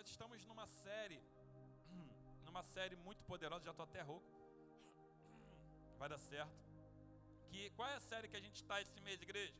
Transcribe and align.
nós 0.00 0.08
estamos 0.08 0.42
numa 0.46 0.66
série, 0.66 1.20
numa 2.46 2.62
série 2.62 2.96
muito 2.96 3.22
poderosa, 3.24 3.66
já 3.66 3.70
estou 3.70 3.84
até 3.84 4.00
rouco. 4.00 4.26
Vai 5.98 6.08
dar 6.08 6.16
certo. 6.18 6.58
Que, 7.50 7.68
qual 7.76 7.86
é 7.86 7.96
a 7.96 8.00
série 8.00 8.26
que 8.26 8.38
a 8.38 8.40
gente 8.40 8.54
está 8.62 8.80
esse 8.80 8.98
mês, 9.02 9.20
igreja? 9.20 9.52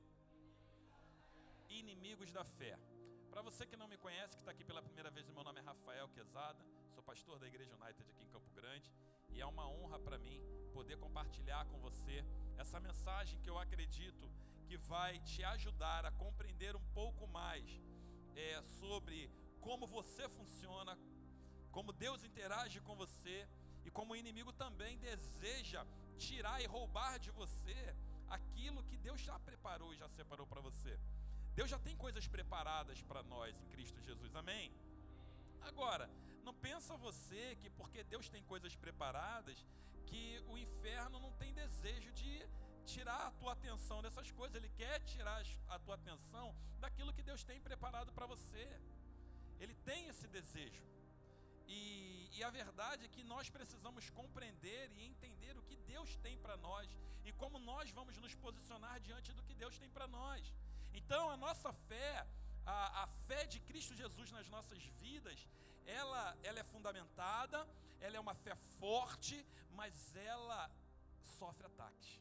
Inimigos 1.68 2.32
da 2.32 2.42
Fé. 2.42 2.78
Para 3.30 3.42
você 3.42 3.66
que 3.66 3.76
não 3.76 3.86
me 3.86 3.98
conhece, 3.98 4.34
que 4.34 4.40
está 4.40 4.50
aqui 4.52 4.64
pela 4.64 4.80
primeira 4.80 5.10
vez, 5.10 5.28
meu 5.28 5.44
nome 5.44 5.60
é 5.60 5.62
Rafael 5.62 6.08
Quezada, 6.08 6.64
sou 6.94 7.02
pastor 7.02 7.38
da 7.38 7.46
Igreja 7.46 7.74
United 7.74 8.10
aqui 8.10 8.24
em 8.24 8.28
Campo 8.28 8.50
Grande 8.52 8.90
e 9.28 9.42
é 9.42 9.46
uma 9.46 9.68
honra 9.68 9.98
para 9.98 10.18
mim 10.18 10.40
poder 10.72 10.96
compartilhar 10.96 11.66
com 11.66 11.78
você 11.80 12.24
essa 12.56 12.80
mensagem 12.80 13.38
que 13.40 13.50
eu 13.50 13.58
acredito 13.58 14.26
que 14.66 14.78
vai 14.78 15.18
te 15.18 15.44
ajudar 15.44 16.06
a 16.06 16.10
compreender 16.12 16.74
um 16.74 16.86
pouco 16.94 17.26
mais 17.26 17.68
é, 18.34 18.62
sobre 18.80 19.30
como 19.66 19.86
você 19.86 20.28
funciona, 20.28 20.98
como 21.70 21.92
Deus 21.92 22.24
interage 22.24 22.80
com 22.80 22.94
você 22.96 23.48
e 23.84 23.90
como 23.90 24.12
o 24.12 24.16
inimigo 24.16 24.52
também 24.52 24.98
deseja 24.98 25.86
tirar 26.18 26.60
e 26.60 26.66
roubar 26.66 27.18
de 27.18 27.30
você 27.30 27.94
aquilo 28.28 28.84
que 28.84 28.96
Deus 28.96 29.20
já 29.20 29.38
preparou 29.38 29.92
e 29.92 29.96
já 29.96 30.08
separou 30.08 30.46
para 30.46 30.60
você. 30.60 30.98
Deus 31.54 31.70
já 31.70 31.78
tem 31.78 31.96
coisas 31.96 32.26
preparadas 32.26 33.02
para 33.02 33.22
nós 33.22 33.58
em 33.60 33.66
Cristo 33.68 34.00
Jesus, 34.00 34.34
amém? 34.34 34.72
Agora, 35.62 36.08
não 36.44 36.54
pensa 36.54 36.96
você 36.96 37.56
que 37.60 37.68
porque 37.70 38.02
Deus 38.04 38.28
tem 38.28 38.42
coisas 38.42 38.74
preparadas, 38.76 39.64
que 40.06 40.42
o 40.48 40.56
inferno 40.56 41.18
não 41.20 41.32
tem 41.32 41.52
desejo 41.52 42.12
de 42.12 42.32
tirar 42.86 43.26
a 43.26 43.30
tua 43.32 43.52
atenção 43.52 44.02
dessas 44.02 44.30
coisas, 44.30 44.56
ele 44.56 44.70
quer 44.70 45.00
tirar 45.00 45.42
a 45.68 45.78
tua 45.78 45.94
atenção 45.94 46.54
daquilo 46.78 47.12
que 47.12 47.22
Deus 47.22 47.44
tem 47.44 47.60
preparado 47.60 48.12
para 48.12 48.26
você. 48.26 48.66
Ele 49.60 49.74
tem 49.88 50.08
esse 50.08 50.26
desejo. 50.26 50.84
E, 51.66 52.28
e, 52.36 52.42
a 52.42 52.50
verdade 52.50 53.04
é 53.04 53.08
que 53.08 53.22
nós 53.22 53.48
precisamos 53.56 54.10
compreender 54.10 54.90
e 54.96 55.04
entender 55.04 55.56
o 55.56 55.62
que 55.62 55.76
Deus 55.92 56.16
tem 56.16 56.36
para 56.38 56.56
nós 56.56 56.88
e 57.24 57.32
como 57.32 57.58
nós 57.58 57.90
vamos 57.98 58.16
nos 58.16 58.34
posicionar 58.34 58.98
diante 59.00 59.32
do 59.32 59.44
que 59.44 59.54
Deus 59.54 59.78
tem 59.78 59.90
para 59.96 60.08
nós. 60.08 60.42
Então, 60.92 61.30
a 61.30 61.36
nossa 61.36 61.72
fé, 61.72 62.26
a, 62.66 63.02
a, 63.02 63.06
fé 63.28 63.44
de 63.46 63.60
Cristo 63.60 63.94
Jesus 63.94 64.32
nas 64.32 64.48
nossas 64.48 64.82
vidas, 65.04 65.46
ela, 65.86 66.36
ela 66.42 66.58
é 66.58 66.64
fundamentada, 66.64 67.58
ela 68.00 68.16
é 68.16 68.20
uma 68.20 68.34
fé 68.34 68.54
forte, 68.80 69.46
mas 69.70 70.16
ela 70.16 70.70
sofre 71.38 71.66
ataques. 71.66 72.20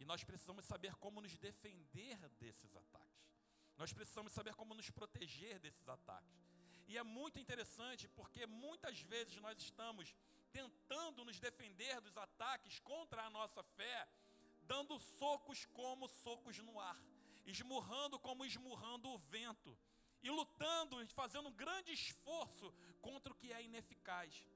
E 0.00 0.04
nós 0.04 0.24
precisamos 0.24 0.64
saber 0.64 0.94
como 0.96 1.20
nos 1.20 1.36
defender 1.36 2.18
desses 2.40 2.74
ataques. 2.74 3.09
Nós 3.80 3.94
precisamos 3.94 4.32
saber 4.34 4.54
como 4.54 4.74
nos 4.74 4.90
proteger 4.90 5.58
desses 5.58 5.88
ataques. 5.88 6.38
E 6.86 6.98
é 6.98 7.02
muito 7.02 7.38
interessante 7.38 8.06
porque 8.08 8.44
muitas 8.44 9.00
vezes 9.00 9.36
nós 9.36 9.56
estamos 9.58 10.14
tentando 10.52 11.24
nos 11.24 11.40
defender 11.40 11.98
dos 12.02 12.14
ataques 12.16 12.78
contra 12.80 13.22
a 13.22 13.30
nossa 13.30 13.62
fé, 13.62 14.06
dando 14.72 14.98
socos 14.98 15.64
como 15.78 16.06
socos 16.08 16.58
no 16.58 16.78
ar, 16.78 17.00
esmurrando 17.46 18.18
como 18.18 18.44
esmurrando 18.44 19.08
o 19.08 19.16
vento, 19.16 19.72
e 20.22 20.28
lutando, 20.28 20.94
fazendo 21.14 21.48
um 21.48 21.54
grande 21.54 21.90
esforço 21.90 22.74
contra 23.00 23.32
o 23.32 23.36
que 23.36 23.50
é 23.50 23.62
ineficaz. 23.62 24.46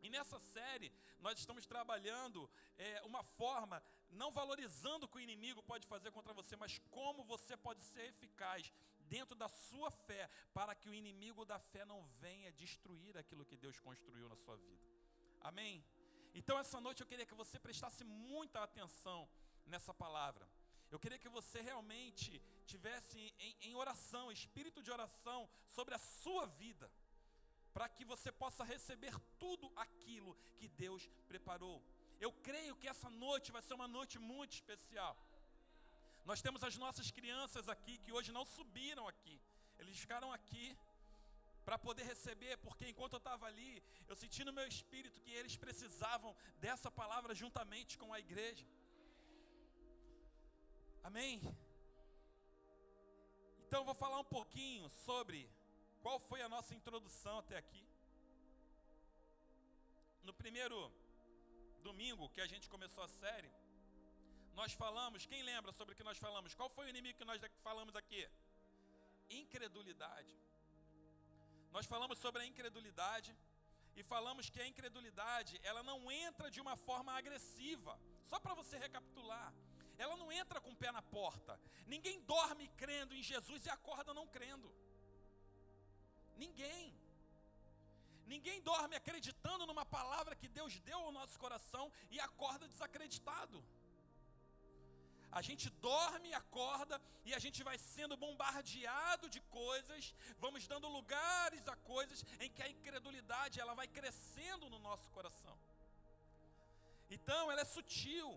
E 0.00 0.08
nessa 0.08 0.38
série, 0.38 0.92
nós 1.18 1.40
estamos 1.40 1.66
trabalhando 1.66 2.48
é, 2.78 3.02
uma 3.02 3.24
forma, 3.24 3.82
não 4.10 4.30
valorizando 4.30 5.06
o 5.06 5.08
que 5.08 5.18
o 5.18 5.20
inimigo 5.20 5.62
pode 5.62 5.86
fazer 5.86 6.10
contra 6.10 6.32
você, 6.32 6.56
mas 6.56 6.78
como 6.90 7.24
você 7.24 7.56
pode 7.56 7.82
ser 7.82 8.06
eficaz 8.08 8.72
dentro 9.08 9.34
da 9.34 9.48
sua 9.48 9.90
fé, 9.90 10.28
para 10.52 10.74
que 10.74 10.88
o 10.88 10.94
inimigo 10.94 11.44
da 11.44 11.58
fé 11.58 11.84
não 11.84 12.02
venha 12.20 12.52
destruir 12.52 13.16
aquilo 13.16 13.44
que 13.44 13.56
Deus 13.56 13.78
construiu 13.80 14.28
na 14.28 14.36
sua 14.36 14.56
vida. 14.56 14.84
Amém? 15.40 15.84
Então, 16.34 16.58
essa 16.58 16.80
noite 16.80 17.00
eu 17.00 17.06
queria 17.06 17.26
que 17.26 17.34
você 17.34 17.58
prestasse 17.58 18.04
muita 18.04 18.62
atenção 18.62 19.28
nessa 19.66 19.92
palavra. 19.92 20.48
Eu 20.90 20.98
queria 20.98 21.18
que 21.18 21.28
você 21.28 21.60
realmente 21.60 22.40
tivesse 22.66 23.18
em, 23.38 23.56
em 23.62 23.74
oração, 23.74 24.30
espírito 24.30 24.82
de 24.82 24.90
oração 24.90 25.48
sobre 25.66 25.94
a 25.94 25.98
sua 25.98 26.46
vida 26.46 26.90
para 27.72 27.88
que 27.88 28.04
você 28.04 28.30
possa 28.32 28.64
receber 28.64 29.14
tudo 29.38 29.70
aquilo 29.76 30.36
que 30.56 30.68
Deus 30.68 31.08
preparou. 31.28 31.82
Eu 32.26 32.30
creio 32.48 32.74
que 32.80 32.88
essa 32.92 33.10
noite 33.24 33.52
vai 33.56 33.62
ser 33.66 33.74
uma 33.78 33.88
noite 33.96 34.16
muito 34.18 34.52
especial. 34.58 35.14
Nós 36.30 36.42
temos 36.44 36.62
as 36.68 36.76
nossas 36.84 37.10
crianças 37.18 37.68
aqui 37.74 37.94
que 38.04 38.12
hoje 38.16 38.30
não 38.38 38.44
subiram 38.56 39.06
aqui, 39.12 39.36
eles 39.78 39.98
ficaram 40.04 40.30
aqui 40.38 40.66
para 41.64 41.78
poder 41.86 42.04
receber, 42.12 42.54
porque 42.58 42.88
enquanto 42.88 43.14
eu 43.14 43.22
estava 43.24 43.46
ali, 43.46 43.72
eu 44.08 44.16
senti 44.22 44.44
no 44.44 44.52
meu 44.58 44.66
espírito 44.74 45.22
que 45.24 45.32
eles 45.40 45.56
precisavam 45.64 46.34
dessa 46.64 46.90
palavra 47.00 47.34
juntamente 47.42 47.98
com 48.02 48.12
a 48.12 48.20
igreja. 48.26 48.66
Amém? 51.08 51.34
Então 53.64 53.80
eu 53.80 53.88
vou 53.90 53.94
falar 53.94 54.18
um 54.18 54.30
pouquinho 54.38 54.88
sobre 55.06 55.38
qual 56.02 56.18
foi 56.18 56.40
a 56.42 56.48
nossa 56.54 56.74
introdução 56.74 57.38
até 57.38 57.56
aqui? 57.56 57.84
No 60.22 60.34
primeiro 60.34 60.78
domingo 61.88 62.28
que 62.34 62.40
a 62.40 62.46
gente 62.52 62.68
começou 62.74 63.02
a 63.04 63.08
série, 63.08 63.50
nós 64.60 64.72
falamos, 64.72 65.26
quem 65.26 65.42
lembra 65.42 65.72
sobre 65.72 65.92
o 65.92 65.96
que 65.96 66.08
nós 66.10 66.18
falamos? 66.18 66.54
Qual 66.54 66.68
foi 66.68 66.86
o 66.86 66.88
inimigo 66.94 67.18
que 67.18 67.24
nós 67.24 67.40
falamos 67.62 67.94
aqui? 67.96 68.22
Incredulidade. 69.42 70.34
Nós 71.70 71.86
falamos 71.86 72.18
sobre 72.18 72.42
a 72.42 72.46
incredulidade 72.46 73.36
e 73.96 74.02
falamos 74.02 74.50
que 74.50 74.60
a 74.60 74.66
incredulidade, 74.66 75.60
ela 75.62 75.82
não 75.82 76.10
entra 76.10 76.50
de 76.50 76.60
uma 76.60 76.76
forma 76.76 77.12
agressiva. 77.12 77.98
Só 78.24 78.38
para 78.40 78.54
você 78.54 78.76
recapitular, 78.76 79.52
ela 79.98 80.16
não 80.16 80.30
entra 80.32 80.60
com 80.60 80.70
o 80.70 80.76
pé 80.76 80.90
na 80.90 81.02
porta. 81.02 81.60
Ninguém 81.86 82.20
dorme 82.22 82.68
crendo 82.82 83.14
em 83.14 83.22
Jesus 83.22 83.66
e 83.66 83.70
acorda 83.70 84.14
não 84.14 84.26
crendo. 84.26 84.72
Ninguém. 86.36 86.98
Ninguém 88.32 88.58
dorme 88.70 88.94
acreditando 88.96 89.66
numa 89.68 89.84
palavra 89.96 90.38
que 90.40 90.48
Deus 90.58 90.72
deu 90.88 90.98
ao 91.04 91.12
nosso 91.18 91.36
coração 91.44 91.84
e 92.14 92.18
acorda 92.28 92.70
desacreditado. 92.72 93.58
A 95.38 95.40
gente 95.48 95.66
dorme, 95.88 96.30
acorda 96.42 96.96
e 97.28 97.32
a 97.38 97.40
gente 97.44 97.60
vai 97.68 97.76
sendo 97.78 98.16
bombardeado 98.24 99.26
de 99.34 99.40
coisas, 99.62 100.04
vamos 100.44 100.66
dando 100.72 100.88
lugares 100.98 101.68
a 101.74 101.76
coisas 101.92 102.20
em 102.44 102.50
que 102.54 102.62
a 102.66 102.70
incredulidade 102.74 103.60
ela 103.62 103.74
vai 103.80 103.88
crescendo 103.98 104.68
no 104.74 104.80
nosso 104.88 105.08
coração. 105.16 105.56
Então, 107.16 107.42
ela 107.52 107.62
é 107.66 107.68
sutil. 107.76 108.30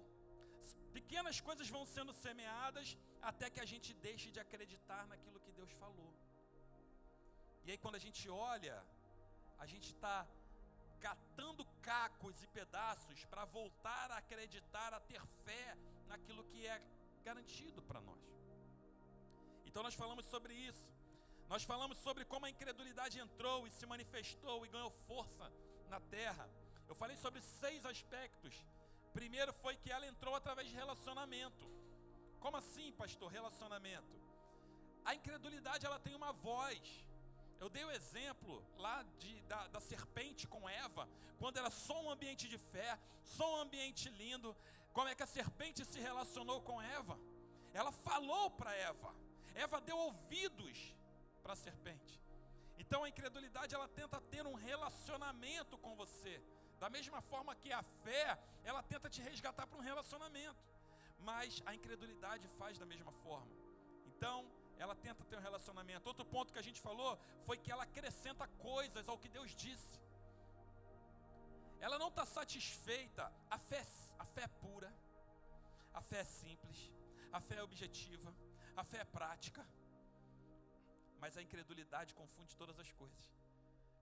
Pequenas 1.00 1.40
coisas 1.48 1.68
vão 1.76 1.84
sendo 1.96 2.14
semeadas 2.26 2.88
até 3.30 3.48
que 3.54 3.64
a 3.66 3.70
gente 3.74 3.92
deixe 4.08 4.30
de 4.36 4.40
acreditar 4.46 5.04
naquilo 5.12 5.44
que 5.46 5.58
Deus 5.60 5.72
falou. 5.84 6.12
E 7.66 7.72
aí, 7.72 7.78
quando 7.84 8.00
a 8.02 8.06
gente 8.06 8.24
olha, 8.52 8.76
a 9.60 9.66
gente 9.66 9.88
está 9.90 10.28
catando 11.00 11.66
cacos 11.82 12.42
e 12.44 12.48
pedaços 12.48 13.26
para 13.26 13.46
voltar 13.46 14.12
a 14.12 14.18
acreditar, 14.18 14.94
a 14.94 15.00
ter 15.00 15.22
fé 15.44 15.78
naquilo 16.08 16.44
que 16.46 16.66
é 16.66 16.82
garantido 17.24 17.82
para 17.82 18.02
nós. 18.02 18.24
Então, 19.66 19.84
nós 19.84 19.96
falamos 19.96 20.26
sobre 20.26 20.54
isso. 20.54 20.88
Nós 21.50 21.64
falamos 21.64 21.98
sobre 21.98 22.24
como 22.26 22.46
a 22.46 22.50
incredulidade 22.50 23.20
entrou 23.20 23.68
e 23.68 23.72
se 23.72 23.86
manifestou 23.86 24.66
e 24.66 24.70
ganhou 24.70 24.92
força 25.08 25.52
na 25.90 26.00
terra. 26.00 26.50
Eu 26.88 26.96
falei 26.96 27.18
sobre 27.18 27.42
seis 27.42 27.86
aspectos. 27.86 28.54
Primeiro 29.14 29.52
foi 29.54 29.76
que 29.76 29.92
ela 29.92 30.08
entrou 30.08 30.36
através 30.36 30.68
de 30.70 30.76
relacionamento. 30.76 31.66
Como 32.40 32.58
assim, 32.58 32.92
pastor? 32.94 33.32
Relacionamento. 33.32 34.16
A 35.06 35.14
incredulidade 35.16 35.86
ela 35.86 36.00
tem 36.00 36.16
uma 36.16 36.32
voz. 36.32 36.82
Eu 37.60 37.70
dei 37.70 37.84
o 37.86 37.92
exemplo 37.92 38.64
lá 38.78 39.04
de, 39.20 39.42
da, 39.44 39.68
da, 39.68 39.80
serpente 39.80 40.48
com 40.48 40.68
Eva, 40.68 41.08
quando 41.40 41.58
era 41.58 41.70
só 41.70 42.02
um 42.02 42.10
ambiente 42.10 42.48
de 42.48 42.58
fé, 42.58 43.00
só 43.24 43.58
um 43.58 43.62
ambiente 43.62 44.10
lindo. 44.10 44.56
Como 44.92 45.08
é 45.08 45.16
que 45.16 45.24
a 45.24 45.28
serpente 45.28 45.86
se 45.86 46.00
relacionou 46.00 46.62
com 46.62 46.82
Eva? 46.82 47.18
Ela 47.74 47.92
falou 47.92 48.52
para 48.52 48.76
Eva. 48.76 49.14
Eva 49.56 49.80
deu 49.82 49.98
ouvidos 49.98 50.96
para 51.42 51.54
a 51.54 51.56
serpente. 51.56 52.22
Então 52.78 53.04
a 53.04 53.10
incredulidade 53.10 53.74
ela 53.74 53.88
tenta 53.88 54.20
ter 54.22 54.46
um 54.46 54.54
relacionamento 54.54 55.78
com 55.78 55.96
você, 55.96 56.42
da 56.80 56.90
mesma 56.90 57.22
forma 57.22 57.56
que 57.56 57.72
a 57.72 57.84
fé 58.04 58.38
ela 58.64 58.82
tenta 58.84 59.10
te 59.10 59.22
resgatar 59.22 59.68
para 59.68 59.78
um 59.78 59.82
relacionamento, 59.82 60.64
mas 61.20 61.62
a 61.66 61.74
incredulidade 61.74 62.48
faz 62.60 62.78
da 62.78 62.86
mesma 62.86 63.12
forma. 63.12 63.52
Então 64.06 64.46
ela 64.78 64.96
tenta 64.96 65.24
ter 65.24 65.38
um 65.38 65.42
relacionamento. 65.42 66.08
Outro 66.08 66.26
ponto 66.26 66.54
que 66.54 66.60
a 66.60 66.68
gente 66.68 66.80
falou 66.82 67.20
foi 67.46 67.58
que 67.58 67.72
ela 67.72 67.84
acrescenta 67.84 68.48
coisas 68.70 69.08
ao 69.08 69.18
que 69.18 69.30
Deus 69.30 69.52
disse. 69.56 70.00
Ela 71.80 72.00
não 72.00 72.08
está 72.08 72.26
satisfeita. 72.26 73.32
A 73.50 73.58
fé, 73.58 73.86
a 74.18 74.26
fé 74.26 74.44
é 74.44 74.48
pura, 74.48 74.94
a 75.94 76.02
fé 76.02 76.20
é 76.22 76.24
simples, 76.24 76.92
a 77.32 77.40
fé 77.40 77.56
é 77.56 77.64
objetiva, 77.64 78.34
a 78.76 78.84
fé 78.84 79.00
é 79.00 79.06
prática. 79.06 79.66
Mas 81.20 81.38
a 81.38 81.42
incredulidade 81.42 82.14
confunde 82.14 82.56
todas 82.56 82.80
as 82.80 82.92
coisas. 82.92 83.26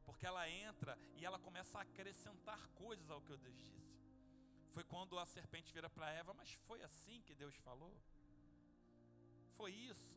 Porque 0.06 0.26
ela 0.26 0.50
entra 0.50 0.98
e 1.16 1.26
ela 1.26 1.40
começa 1.40 1.78
a 1.78 1.82
acrescentar 1.82 2.68
coisas 2.84 3.10
ao 3.10 3.22
que 3.22 3.38
Deus 3.38 3.42
disse. 3.44 3.92
Foi 4.72 4.84
quando 4.84 5.20
a 5.20 5.26
serpente 5.26 5.74
vira 5.74 5.90
para 5.90 6.10
Eva, 6.12 6.34
mas 6.34 6.52
foi 6.68 6.82
assim 6.82 7.22
que 7.22 7.36
Deus 7.36 7.56
falou? 7.58 7.94
Foi 9.58 9.72
isso. 9.72 10.11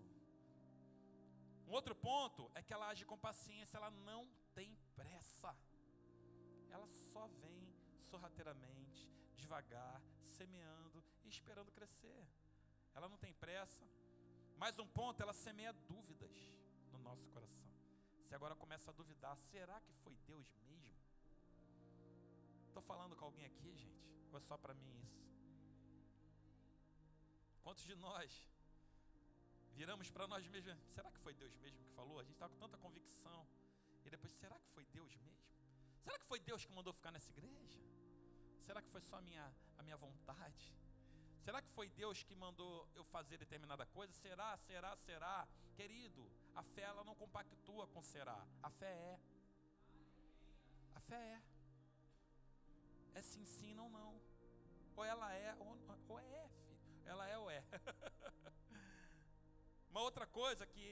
Um 1.66 1.72
outro 1.72 1.94
ponto 1.94 2.50
é 2.54 2.62
que 2.62 2.72
ela 2.72 2.88
age 2.88 3.04
com 3.04 3.18
paciência, 3.18 3.76
ela 3.76 3.90
não 3.90 4.28
tem 4.54 4.76
pressa. 4.94 5.56
Ela 6.70 6.86
só 6.86 7.26
vem 7.42 7.72
sorrateiramente, 8.10 9.10
devagar, 9.36 10.02
semeando 10.22 11.02
e 11.24 11.28
esperando 11.28 11.72
crescer. 11.72 12.26
Ela 12.94 13.08
não 13.08 13.16
tem 13.16 13.32
pressa. 13.32 13.84
Mais 14.56 14.78
um 14.78 14.86
ponto, 14.86 15.20
ela 15.22 15.32
semeia 15.32 15.72
dúvidas 15.72 16.36
no 16.92 16.98
nosso 16.98 17.28
coração. 17.28 17.72
Você 18.22 18.34
agora 18.34 18.54
começa 18.54 18.90
a 18.90 18.94
duvidar: 18.94 19.36
será 19.36 19.80
que 19.80 19.92
foi 20.02 20.16
Deus 20.26 20.54
mesmo? 20.66 20.94
Estou 22.66 22.82
falando 22.82 23.16
com 23.16 23.24
alguém 23.24 23.46
aqui, 23.46 23.74
gente? 23.74 24.04
Ou 24.30 24.38
é 24.38 24.40
só 24.40 24.56
para 24.58 24.74
mim 24.74 24.92
isso? 25.02 25.24
Quantos 27.62 27.84
de 27.84 27.94
nós 27.94 28.48
viramos 29.74 30.10
para 30.10 30.26
nós 30.26 30.46
mesmos? 30.46 30.78
Será 30.94 31.10
que 31.10 31.18
foi 31.18 31.34
Deus 31.34 31.54
mesmo 31.56 31.82
que 31.84 31.92
falou? 31.92 32.18
A 32.20 32.24
gente 32.24 32.34
está 32.34 32.48
com 32.48 32.56
tanta 32.56 32.78
convicção. 32.78 33.46
E 34.04 34.10
depois, 34.10 34.32
será 34.32 34.58
que 34.58 34.68
foi 34.68 34.84
Deus 34.86 35.14
mesmo? 35.16 35.44
Será 36.02 36.18
que 36.18 36.26
foi 36.26 36.38
Deus 36.38 36.64
que 36.64 36.72
mandou 36.72 36.92
ficar 36.92 37.10
nessa 37.10 37.30
igreja? 37.30 37.80
Será 38.66 38.80
que 38.80 38.88
foi 38.88 39.00
só 39.00 39.16
a 39.16 39.22
minha, 39.22 39.52
a 39.78 39.82
minha 39.82 39.96
vontade? 39.96 40.74
Será 41.44 41.60
que 41.60 41.68
foi 41.70 41.88
Deus 41.88 42.22
que 42.22 42.34
mandou 42.34 42.88
eu 42.94 43.04
fazer 43.04 43.36
determinada 43.36 43.84
coisa? 43.86 44.12
Será, 44.12 44.56
será, 44.58 44.96
será? 44.96 45.46
Querido, 45.74 46.30
a 46.54 46.62
fé 46.62 46.82
ela 46.82 47.04
não 47.04 47.14
compactua 47.14 47.86
com 47.88 48.02
será. 48.02 48.46
A 48.62 48.70
fé 48.70 48.86
é. 48.86 49.20
A 50.94 51.00
fé 51.00 51.16
é. 51.16 51.42
É 53.18 53.22
sim, 53.22 53.44
sim, 53.44 53.74
não, 53.74 53.88
não. 53.90 54.20
Ou 54.96 55.04
ela 55.04 55.32
é, 55.32 55.54
ou, 55.58 55.76
ou 56.08 56.18
é, 56.18 56.48
filho. 56.48 57.02
Ela 57.04 57.28
é 57.28 57.36
ou 57.36 57.50
é. 57.50 57.62
Uma 59.94 60.02
outra 60.02 60.26
coisa 60.26 60.66
que 60.66 60.86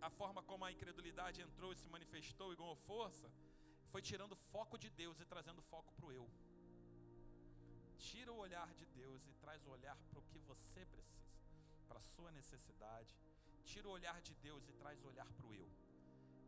a 0.00 0.08
forma 0.08 0.42
como 0.50 0.64
a 0.64 0.72
incredulidade 0.72 1.42
entrou 1.42 1.70
e 1.74 1.76
se 1.76 1.90
manifestou 1.94 2.54
e 2.54 2.56
ganhou 2.56 2.74
força 2.74 3.30
foi 3.90 4.00
tirando 4.00 4.34
foco 4.34 4.78
de 4.78 4.88
Deus 4.88 5.20
e 5.20 5.26
trazendo 5.26 5.60
foco 5.60 5.92
para 5.92 6.06
o 6.06 6.12
eu. 6.18 6.26
Tira 7.98 8.32
o 8.32 8.38
olhar 8.38 8.72
de 8.72 8.86
Deus 8.86 9.26
e 9.26 9.34
traz 9.42 9.62
o 9.66 9.72
olhar 9.76 9.94
para 10.08 10.18
o 10.20 10.22
que 10.22 10.38
você 10.38 10.86
precisa, 10.86 11.36
para 11.86 11.98
a 11.98 12.08
sua 12.14 12.32
necessidade. 12.32 13.14
Tira 13.62 13.88
o 13.88 13.92
olhar 13.98 14.22
de 14.22 14.34
Deus 14.36 14.66
e 14.66 14.72
traz 14.72 14.98
o 15.02 15.08
olhar 15.08 15.30
para 15.30 15.46
o 15.46 15.54
eu. 15.54 15.70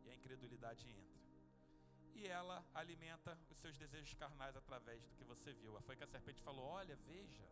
E 0.05 0.09
a 0.09 0.15
incredulidade 0.15 0.89
entra. 0.89 1.21
E 2.15 2.25
ela 2.25 2.65
alimenta 2.73 3.37
os 3.51 3.59
seus 3.59 3.77
desejos 3.77 4.15
carnais 4.15 4.55
através 4.55 5.03
do 5.03 5.13
que 5.13 5.23
você 5.23 5.53
viu. 5.53 5.79
Foi 5.81 5.95
que 5.95 6.03
a 6.03 6.07
serpente 6.07 6.41
falou: 6.41 6.65
Olha, 6.65 6.95
veja, 6.95 7.47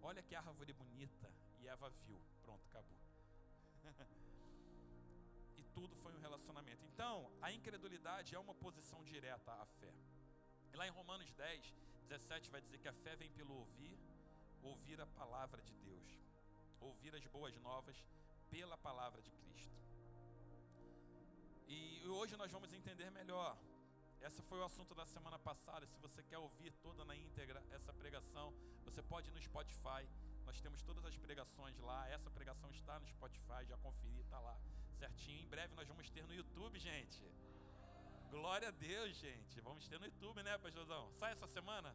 olha 0.00 0.22
que 0.22 0.36
árvore 0.36 0.72
bonita. 0.72 1.28
E 1.58 1.66
Eva 1.66 1.90
viu. 2.06 2.22
Pronto, 2.48 2.66
acabou. 2.70 2.98
e 5.60 5.62
tudo 5.76 5.94
foi 5.96 6.14
um 6.14 6.20
relacionamento. 6.26 6.82
Então, 6.86 7.30
a 7.42 7.52
incredulidade 7.52 8.34
é 8.34 8.38
uma 8.38 8.52
oposição 8.52 9.04
direta 9.04 9.52
à 9.52 9.66
fé. 9.66 9.92
E 10.72 10.76
lá 10.76 10.86
em 10.88 10.90
Romanos 10.90 11.30
10, 11.34 11.74
17 12.08 12.50
vai 12.50 12.62
dizer 12.62 12.78
que 12.78 12.88
a 12.88 12.92
fé 12.94 13.14
vem 13.16 13.30
pelo 13.32 13.52
ouvir, 13.54 13.98
ouvir 14.62 14.98
a 14.98 15.06
palavra 15.06 15.60
de 15.62 15.74
Deus, 15.88 16.08
ouvir 16.80 17.14
as 17.14 17.26
boas 17.26 17.54
novas 17.58 18.02
pela 18.48 18.78
palavra 18.78 19.20
de 19.20 19.30
Cristo. 19.30 19.76
E 21.66 22.08
hoje 22.08 22.34
nós 22.34 22.50
vamos 22.50 22.72
entender 22.72 23.10
melhor. 23.10 23.58
Esse 24.22 24.40
foi 24.40 24.58
o 24.58 24.64
assunto 24.64 24.94
da 24.94 25.04
semana 25.04 25.38
passada. 25.38 25.86
Se 25.86 25.98
você 25.98 26.22
quer 26.22 26.38
ouvir 26.38 26.72
toda 26.86 27.04
na 27.04 27.14
íntegra 27.14 27.62
essa 27.70 27.92
pregação, 27.92 28.54
você 28.86 29.02
pode 29.02 29.28
ir 29.28 29.34
no 29.34 29.42
Spotify. 29.42 30.08
Nós 30.48 30.62
temos 30.62 30.80
todas 30.82 31.04
as 31.04 31.14
pregações 31.14 31.78
lá. 31.78 32.08
Essa 32.08 32.30
pregação 32.30 32.70
está 32.70 32.98
no 32.98 33.06
Spotify, 33.06 33.66
já 33.66 33.76
conferi, 33.76 34.18
está 34.20 34.40
lá 34.40 34.58
certinho. 34.98 35.42
Em 35.42 35.46
breve 35.46 35.74
nós 35.74 35.86
vamos 35.86 36.08
ter 36.08 36.26
no 36.26 36.32
YouTube, 36.34 36.78
gente. 36.78 37.22
Glória 38.30 38.68
a 38.68 38.70
Deus, 38.70 39.14
gente. 39.14 39.60
Vamos 39.60 39.86
ter 39.86 40.00
no 40.00 40.06
YouTube, 40.06 40.42
né, 40.42 40.56
pastorzão? 40.56 41.12
Sai 41.18 41.32
essa 41.32 41.46
semana? 41.46 41.94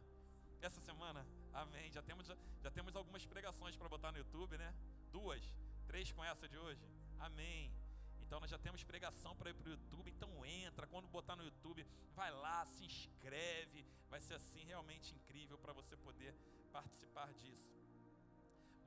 Essa 0.62 0.80
semana? 0.80 1.26
Amém. 1.52 1.90
Já 1.90 2.00
temos, 2.00 2.28
já 2.62 2.70
temos 2.70 2.94
algumas 2.94 3.26
pregações 3.26 3.74
para 3.74 3.88
botar 3.88 4.12
no 4.12 4.18
YouTube, 4.18 4.56
né? 4.56 4.72
Duas, 5.10 5.42
três 5.88 6.12
com 6.12 6.24
essa 6.24 6.48
de 6.48 6.56
hoje. 6.56 6.88
Amém. 7.18 7.74
Então 8.20 8.38
nós 8.38 8.50
já 8.50 8.58
temos 8.58 8.84
pregação 8.84 9.34
para 9.34 9.50
ir 9.50 9.54
para 9.54 9.68
o 9.68 9.72
YouTube. 9.72 10.12
Então 10.12 10.46
entra, 10.46 10.86
quando 10.86 11.08
botar 11.08 11.34
no 11.34 11.42
YouTube, 11.42 11.84
vai 12.14 12.30
lá, 12.30 12.64
se 12.66 12.84
inscreve. 12.84 13.84
Vai 14.08 14.20
ser 14.20 14.34
assim 14.34 14.62
realmente 14.64 15.12
incrível 15.12 15.58
para 15.58 15.72
você 15.72 15.96
poder 15.96 16.32
participar 16.72 17.32
disso. 17.34 17.83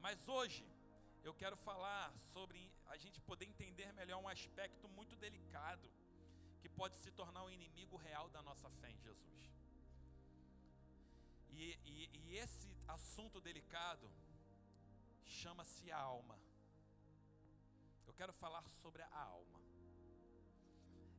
Mas 0.06 0.28
hoje 0.28 0.66
eu 1.24 1.34
quero 1.34 1.58
falar 1.58 2.06
sobre 2.34 2.60
a 2.94 2.98
gente 2.98 3.20
poder 3.22 3.46
entender 3.46 3.92
melhor 3.94 4.20
um 4.22 4.28
aspecto 4.28 4.88
muito 4.98 5.16
delicado 5.16 5.90
que 6.62 6.70
pode 6.70 6.96
se 7.04 7.12
tornar 7.12 7.44
um 7.44 7.50
inimigo 7.50 7.98
real 7.98 8.30
da 8.30 8.42
nossa 8.42 8.70
fé 8.70 8.90
em 8.92 9.00
Jesus. 9.08 9.52
E, 11.50 11.78
e, 11.86 12.10
e 12.20 12.38
esse 12.38 12.70
assunto 12.88 13.42
delicado 13.42 14.10
chama-se 15.26 15.92
alma. 15.92 16.38
Eu 18.08 18.14
quero 18.14 18.34
falar 18.34 18.64
sobre 18.82 19.02
a 19.02 19.20
alma. 19.20 19.60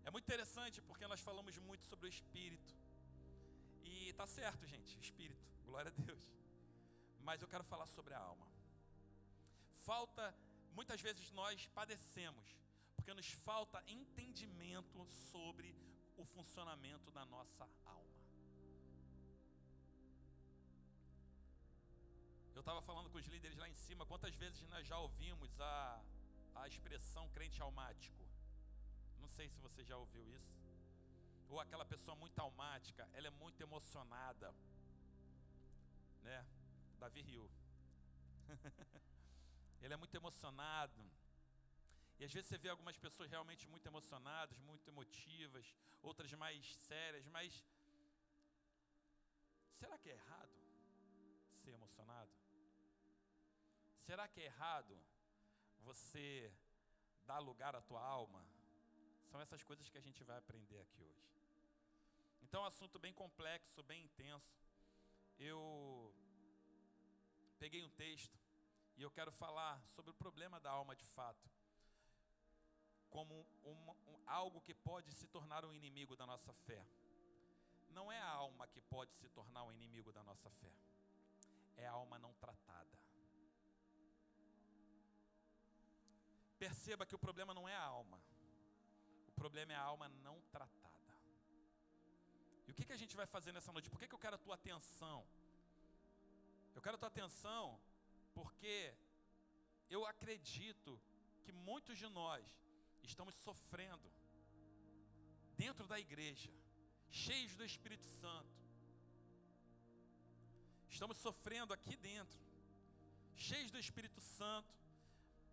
É 0.04 0.10
muito 0.10 0.24
interessante 0.24 0.80
porque 0.80 1.06
nós 1.06 1.20
falamos 1.20 1.56
muito 1.58 1.84
sobre 1.84 2.06
o 2.06 2.08
espírito. 2.16 2.74
E 3.84 4.12
tá 4.14 4.26
certo, 4.26 4.66
gente, 4.66 4.98
espírito, 4.98 5.46
glória 5.66 5.92
a 5.94 6.02
Deus. 6.02 6.24
Mas 7.20 7.42
eu 7.42 7.48
quero 7.48 7.64
falar 7.64 7.86
sobre 7.86 8.14
a 8.14 8.18
alma. 8.18 8.47
Falta, 9.88 10.34
muitas 10.74 11.00
vezes 11.00 11.30
nós 11.30 11.66
padecemos 11.68 12.46
porque 12.94 13.14
nos 13.14 13.30
falta 13.30 13.82
entendimento 13.86 15.02
sobre 15.32 15.74
o 16.14 16.26
funcionamento 16.26 17.10
da 17.10 17.24
nossa 17.24 17.66
alma. 17.86 18.18
Eu 22.54 22.60
estava 22.60 22.82
falando 22.82 23.08
com 23.08 23.16
os 23.16 23.26
líderes 23.28 23.56
lá 23.56 23.66
em 23.66 23.78
cima, 23.86 24.04
quantas 24.04 24.34
vezes 24.34 24.68
nós 24.68 24.86
já 24.86 24.98
ouvimos 24.98 25.58
a, 25.58 26.04
a 26.56 26.68
expressão 26.68 27.26
crente 27.30 27.62
almático? 27.62 28.28
Não 29.18 29.28
sei 29.28 29.48
se 29.48 29.58
você 29.58 29.82
já 29.82 29.96
ouviu 29.96 30.28
isso. 30.28 30.54
Ou 31.48 31.60
aquela 31.60 31.86
pessoa 31.86 32.14
muito 32.14 32.38
almática, 32.38 33.08
ela 33.14 33.28
é 33.28 33.30
muito 33.30 33.62
emocionada. 33.62 34.54
Né? 36.22 36.46
Davi 36.98 37.22
riu. 37.22 37.50
ele 39.82 39.94
é 39.94 39.96
muito 39.96 40.14
emocionado. 40.14 41.00
E 42.18 42.24
às 42.24 42.32
vezes 42.32 42.48
você 42.48 42.58
vê 42.58 42.68
algumas 42.68 42.96
pessoas 42.96 43.30
realmente 43.30 43.68
muito 43.68 43.86
emocionadas, 43.86 44.58
muito 44.58 44.88
emotivas, 44.88 45.74
outras 46.02 46.32
mais 46.32 46.74
sérias, 46.76 47.26
mas 47.26 47.64
será 49.78 49.96
que 49.98 50.10
é 50.10 50.14
errado 50.14 50.58
ser 51.62 51.72
emocionado? 51.72 52.32
Será 54.06 54.26
que 54.26 54.40
é 54.40 54.44
errado 54.44 54.98
você 55.80 56.52
dar 57.26 57.38
lugar 57.38 57.76
à 57.76 57.82
tua 57.82 58.02
alma? 58.02 58.44
São 59.30 59.40
essas 59.40 59.62
coisas 59.62 59.88
que 59.88 59.98
a 59.98 60.00
gente 60.00 60.24
vai 60.24 60.38
aprender 60.38 60.80
aqui 60.80 61.02
hoje. 61.04 61.28
Então, 62.42 62.62
é 62.62 62.64
um 62.64 62.66
assunto 62.66 62.98
bem 62.98 63.12
complexo, 63.12 63.82
bem 63.82 64.02
intenso. 64.04 64.58
Eu 65.38 66.14
peguei 67.58 67.84
um 67.84 67.90
texto 67.90 68.38
e 68.98 69.02
eu 69.02 69.10
quero 69.12 69.30
falar 69.30 69.80
sobre 69.94 70.10
o 70.10 70.14
problema 70.14 70.58
da 70.58 70.70
alma 70.70 70.94
de 70.96 71.04
fato 71.04 71.48
como 73.08 73.46
uma, 73.62 73.92
um, 73.92 74.18
algo 74.26 74.60
que 74.60 74.74
pode 74.74 75.12
se 75.12 75.28
tornar 75.28 75.64
um 75.64 75.72
inimigo 75.72 76.16
da 76.16 76.26
nossa 76.26 76.52
fé. 76.52 76.84
Não 77.90 78.10
é 78.12 78.20
a 78.20 78.28
alma 78.28 78.66
que 78.66 78.80
pode 78.80 79.14
se 79.14 79.28
tornar 79.28 79.62
um 79.62 79.72
inimigo 79.72 80.12
da 80.12 80.22
nossa 80.22 80.50
fé, 80.50 80.72
é 81.76 81.86
a 81.86 81.92
alma 81.92 82.18
não 82.18 82.34
tratada. 82.34 82.98
Perceba 86.58 87.06
que 87.06 87.14
o 87.14 87.18
problema 87.18 87.54
não 87.54 87.68
é 87.68 87.76
a 87.76 87.82
alma, 87.82 88.20
o 89.28 89.32
problema 89.32 89.72
é 89.72 89.76
a 89.76 89.80
alma 89.80 90.08
não 90.08 90.40
tratada. 90.50 91.14
E 92.66 92.72
o 92.72 92.74
que, 92.74 92.84
que 92.84 92.92
a 92.92 92.96
gente 92.96 93.16
vai 93.16 93.26
fazer 93.26 93.52
nessa 93.52 93.72
noite? 93.72 93.88
Por 93.88 93.98
que, 93.98 94.08
que 94.08 94.14
eu 94.14 94.18
quero 94.18 94.34
a 94.34 94.38
tua 94.38 94.56
atenção? 94.56 95.24
Eu 96.74 96.82
quero 96.82 96.96
a 96.96 96.98
tua 96.98 97.08
atenção 97.08 97.80
porque 98.38 98.94
eu 99.94 100.00
acredito 100.12 100.90
que 101.44 101.52
muitos 101.68 101.96
de 102.02 102.08
nós 102.20 102.44
estamos 103.02 103.34
sofrendo 103.46 104.08
dentro 105.62 105.86
da 105.92 105.98
igreja, 106.06 106.52
cheios 107.10 107.54
do 107.56 107.64
Espírito 107.70 108.06
Santo. 108.20 108.56
Estamos 110.88 111.16
sofrendo 111.26 111.72
aqui 111.76 111.96
dentro, 111.96 112.38
cheios 113.48 113.72
do 113.72 113.80
Espírito 113.86 114.20
Santo, 114.20 114.72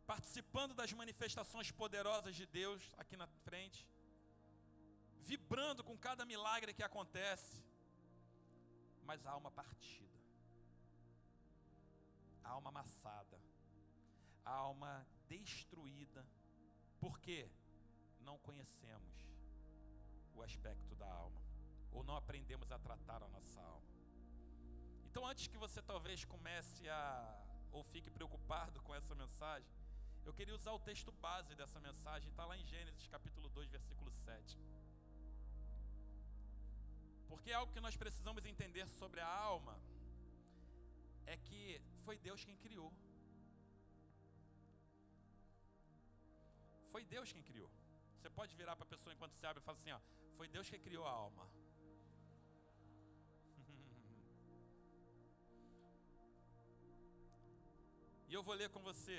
participando 0.06 0.75
das 0.80 0.94
manifestações 0.94 1.72
poderosas 1.72 2.36
de 2.36 2.46
Deus 2.46 2.84
aqui 2.98 3.18
na 3.18 3.27
frente, 3.46 3.82
vibrando 5.32 5.84
com 5.84 5.98
cada 5.98 6.24
milagre 6.34 6.74
que 6.77 6.84
acontece, 6.84 7.56
mas 9.10 9.25
a 9.25 9.32
alma 9.32 9.50
partida, 9.50 10.05
a 12.46 12.50
alma 12.50 12.70
amassada, 12.70 13.38
a 14.46 14.52
alma 14.52 15.06
destruída, 15.28 16.25
porque 17.00 17.50
não 18.20 18.38
conhecemos 18.40 19.16
o 20.36 20.42
aspecto 20.42 20.96
da 20.96 21.12
alma, 21.12 21.42
ou 21.92 22.04
não 22.04 22.16
aprendemos 22.16 22.72
a 22.72 22.80
tratar 22.80 23.24
a 23.24 23.28
nossa 23.28 23.60
alma. 23.62 23.94
Então, 25.06 25.25
antes 25.25 25.48
que 25.48 25.58
você 25.58 25.82
talvez 25.82 26.24
comece 26.25 26.88
a 26.90 27.42
ou 27.72 27.84
fique 27.84 28.10
preocupado 28.10 28.82
com 28.82 28.94
essa 28.96 29.14
mensagem, 29.16 29.70
eu 30.25 30.34
queria 30.34 30.56
usar 30.56 30.72
o 30.72 30.80
texto 30.80 31.12
base 31.12 31.54
dessa 31.56 31.80
mensagem, 31.80 32.30
está 32.30 32.46
lá 32.46 32.58
em 32.58 32.66
Gênesis 32.66 33.08
capítulo 33.08 33.50
2, 33.50 33.70
versículo 33.70 34.12
7. 34.12 34.60
Porque 37.28 37.52
algo 37.52 37.74
que 37.74 37.82
nós 37.82 37.96
precisamos 37.98 38.46
entender 38.46 38.88
sobre 38.88 39.20
a 39.20 39.28
alma 39.28 39.78
é 41.34 41.36
que 41.46 41.62
foi 42.05 42.15
Deus 42.27 42.39
quem 42.48 42.58
criou. 42.65 42.89
Foi 46.91 47.03
Deus 47.15 47.27
quem 47.34 47.44
criou. 47.50 47.70
Você 48.17 48.29
pode 48.39 48.51
virar 48.55 48.75
para 48.75 48.86
a 48.86 48.94
pessoa 48.94 49.13
enquanto 49.13 49.34
você 49.34 49.46
abre 49.46 49.62
e 49.62 49.65
falar 49.65 49.77
assim: 49.79 49.91
ó, 49.91 50.00
foi 50.38 50.48
Deus 50.48 50.70
que 50.70 50.79
criou 50.88 51.05
a 51.05 51.12
alma. 51.12 51.46
e 58.29 58.34
eu 58.34 58.44
vou 58.44 58.55
ler 58.62 58.70
com 58.70 58.82
você 58.91 59.17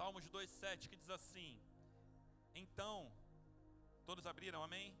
Salmos 0.00 0.26
2,7 0.30 0.88
que 0.88 0.96
diz 0.96 1.10
assim: 1.10 1.60
Então, 2.54 3.12
todos 4.06 4.26
abriram, 4.26 4.62
amém? 4.62 4.96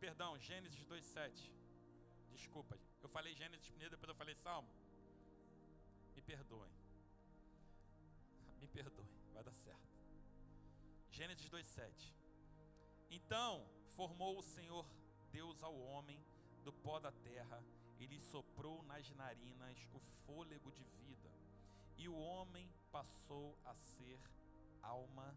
Perdão, 0.00 0.36
Gênesis 0.38 0.84
2,7. 0.84 1.57
Desculpa, 2.38 2.78
eu 3.02 3.08
falei 3.08 3.34
Gênesis 3.34 3.68
primeiro, 3.68 3.90
depois 3.90 4.08
eu 4.08 4.14
falei 4.14 4.34
Salmo. 4.36 4.68
Me 6.14 6.22
perdoem. 6.22 6.72
Me 8.60 8.68
perdoem, 8.68 9.08
vai 9.34 9.42
dar 9.42 9.52
certo. 9.52 9.88
Gênesis 11.10 11.50
2,7. 11.50 12.14
Então 13.10 13.68
formou 13.96 14.38
o 14.38 14.42
Senhor 14.42 14.86
Deus 15.32 15.62
ao 15.62 15.76
homem 15.78 16.24
do 16.62 16.72
pó 16.72 17.00
da 17.00 17.10
terra 17.10 17.62
e 17.98 18.06
lhe 18.06 18.20
soprou 18.20 18.82
nas 18.84 19.10
narinas 19.10 19.88
o 19.92 19.98
fôlego 20.24 20.70
de 20.70 20.84
vida, 20.84 21.30
e 21.96 22.08
o 22.08 22.16
homem 22.16 22.72
passou 22.92 23.58
a 23.64 23.74
ser 23.74 24.18
alma 24.80 25.36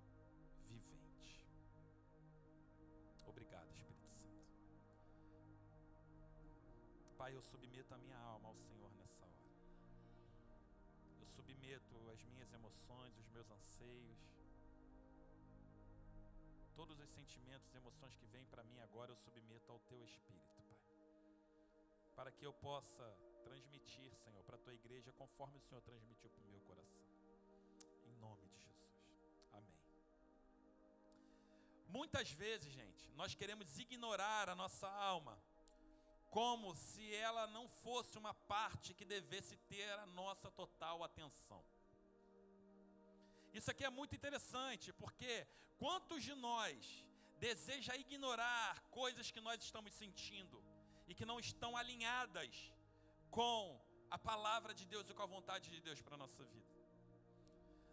Pai, 7.22 7.36
eu 7.36 7.42
submeto 7.44 7.94
a 7.94 8.00
minha 8.00 8.18
alma 8.18 8.48
ao 8.50 8.56
Senhor 8.56 8.92
nessa 8.96 9.24
hora. 9.24 9.52
Eu 11.20 11.28
submeto 11.28 12.10
as 12.10 12.24
minhas 12.24 12.52
emoções, 12.52 13.16
os 13.16 13.30
meus 13.30 13.48
anseios, 13.52 14.18
todos 16.76 17.00
os 17.00 17.10
sentimentos 17.12 17.72
e 17.76 17.78
emoções 17.78 18.16
que 18.16 18.26
vêm 18.26 18.44
para 18.48 18.64
mim 18.64 18.80
agora, 18.80 19.12
eu 19.12 19.16
submeto 19.18 19.72
ao 19.72 19.80
Teu 19.82 20.04
Espírito, 20.04 20.64
Pai. 20.68 20.80
Para 22.16 22.32
que 22.32 22.44
eu 22.44 22.54
possa 22.54 23.06
transmitir, 23.44 24.16
Senhor, 24.16 24.44
para 24.44 24.56
a 24.56 24.60
Tua 24.60 24.74
igreja 24.74 25.14
conforme 25.14 25.58
o 25.58 25.62
Senhor 25.62 25.82
transmitiu 25.82 26.28
para 26.32 26.44
o 26.44 26.50
meu 26.50 26.62
coração 26.62 27.02
nome 28.20 28.48
de 28.48 28.58
Jesus. 28.58 28.92
Amém. 29.52 29.80
Muitas 31.88 32.32
vezes, 32.32 32.74
gente, 32.74 33.12
nós 33.12 33.36
queremos 33.36 33.78
ignorar 33.78 34.50
a 34.50 34.56
nossa 34.56 34.88
alma, 34.88 35.40
como 36.32 36.74
se 36.74 37.14
ela 37.14 37.46
não 37.56 37.68
fosse 37.84 38.18
uma 38.18 38.34
parte 38.34 38.94
que 38.98 39.06
devesse 39.14 39.56
ter 39.72 39.92
a 40.00 40.06
nossa 40.06 40.50
total 40.50 41.04
atenção. 41.04 41.62
Isso 43.54 43.70
aqui 43.70 43.84
é 43.84 43.90
muito 43.90 44.16
interessante, 44.16 44.94
porque 44.94 45.46
quantos 45.78 46.24
de 46.24 46.34
nós 46.34 47.06
deseja 47.38 47.98
ignorar 47.98 48.82
coisas 49.00 49.30
que 49.30 49.42
nós 49.42 49.62
estamos 49.62 49.94
sentindo 49.94 50.58
e 51.06 51.14
que 51.14 51.26
não 51.26 51.38
estão 51.38 51.76
alinhadas 51.76 52.72
com 53.30 53.60
a 54.10 54.18
palavra 54.18 54.74
de 54.74 54.86
Deus 54.86 55.10
e 55.10 55.14
com 55.14 55.24
a 55.24 55.34
vontade 55.36 55.70
de 55.70 55.82
Deus 55.82 56.02
para 56.02 56.16
a 56.16 56.24
nossa 56.26 56.44
vida? 56.46 56.72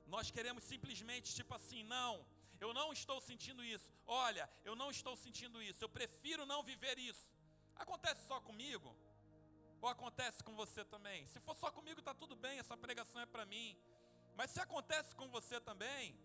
Nós 0.07 0.31
queremos 0.31 0.63
simplesmente, 0.63 1.35
tipo 1.35 1.53
assim, 1.57 1.83
não, 1.83 2.25
eu 2.61 2.73
não 2.73 2.93
estou 2.93 3.21
sentindo 3.21 3.65
isso. 3.65 3.91
Olha, 4.07 4.49
eu 4.65 4.77
não 4.77 4.93
estou 4.93 5.17
sentindo 5.17 5.61
isso. 5.61 5.83
Eu 5.83 5.89
prefiro 5.89 6.47
não 6.47 6.63
viver 6.63 6.97
isso. 7.11 7.29
Acontece 7.79 8.27
só 8.27 8.41
comigo? 8.41 8.97
Ou 9.81 9.89
acontece 9.89 10.43
com 10.43 10.55
você 10.55 10.85
também? 10.85 11.27
Se 11.29 11.41
for 11.41 11.57
só 11.57 11.71
comigo, 11.71 12.01
está 12.01 12.15
tudo 12.15 12.35
bem, 12.37 12.59
essa 12.59 12.77
pregação 12.77 13.21
é 13.21 13.27
para 13.27 13.47
mim. 13.47 13.69
Mas 14.39 14.51
se 14.51 14.61
acontece 14.61 15.15
com 15.15 15.29
você 15.29 15.61
também, 15.61 16.19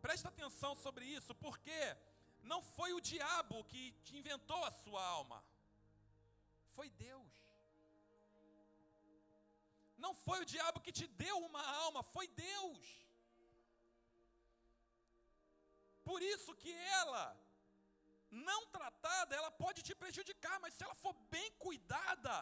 presta 0.00 0.28
atenção 0.28 0.74
sobre 0.74 1.04
isso, 1.04 1.34
porque 1.34 1.80
não 2.42 2.60
foi 2.62 2.92
o 2.92 3.00
diabo 3.00 3.64
que 3.64 3.92
te 4.04 4.16
inventou 4.16 4.62
a 4.64 4.70
sua 4.70 5.02
alma, 5.04 5.42
foi 6.74 6.88
Deus. 6.90 7.32
Não 10.04 10.14
foi 10.14 10.40
o 10.40 10.44
diabo 10.44 10.80
que 10.80 10.92
te 10.92 11.06
deu 11.06 11.36
uma 11.48 11.62
alma, 11.84 12.02
foi 12.02 12.28
Deus. 12.28 12.86
Por 16.04 16.22
isso 16.22 16.54
que 16.54 16.72
ela, 17.00 17.36
não 18.48 18.60
tratada, 18.76 19.36
ela 19.40 19.50
pode 19.64 19.80
te 19.88 19.94
prejudicar, 20.02 20.56
mas 20.64 20.74
se 20.74 20.84
ela 20.86 20.96
for 21.04 21.14
bem 21.34 21.48
cuidada, 21.64 22.36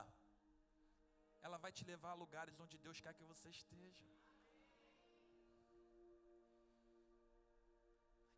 ela 1.47 1.59
vai 1.65 1.73
te 1.79 1.85
levar 1.93 2.13
a 2.13 2.21
lugares 2.25 2.61
onde 2.65 2.77
Deus 2.87 3.01
quer 3.05 3.15
que 3.19 3.31
você 3.33 3.49
esteja. 3.59 4.07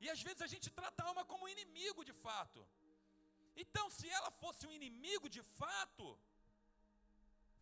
E 0.03 0.09
às 0.15 0.23
vezes 0.27 0.43
a 0.47 0.51
gente 0.55 0.69
trata 0.79 1.03
a 1.03 1.09
alma 1.11 1.25
como 1.33 1.53
inimigo 1.55 2.05
de 2.09 2.15
fato. 2.25 2.61
Então, 3.63 3.85
se 3.99 4.07
ela 4.19 4.31
fosse 4.43 4.63
um 4.67 4.75
inimigo 4.79 5.29
de 5.37 5.43
fato, 5.61 6.07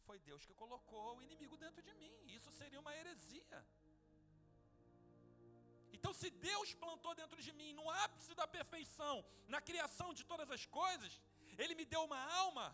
foi 0.06 0.18
Deus 0.30 0.44
que 0.46 0.54
colocou 0.62 1.06
o 1.16 1.22
inimigo 1.26 1.56
dentro 1.64 1.82
de 1.88 1.94
mim. 2.00 2.14
Isso 2.38 2.50
seria 2.60 2.80
uma 2.80 2.94
heresia. 3.00 3.58
Se 6.18 6.28
Deus 6.48 6.68
plantou 6.82 7.12
dentro 7.20 7.40
de 7.46 7.52
mim, 7.58 7.70
no 7.78 7.86
ápice 8.04 8.34
da 8.40 8.46
perfeição, 8.56 9.14
na 9.54 9.60
criação 9.68 10.08
de 10.18 10.24
todas 10.30 10.50
as 10.56 10.64
coisas, 10.80 11.12
Ele 11.62 11.74
me 11.80 11.86
deu 11.92 12.02
uma 12.08 12.20
alma, 12.42 12.66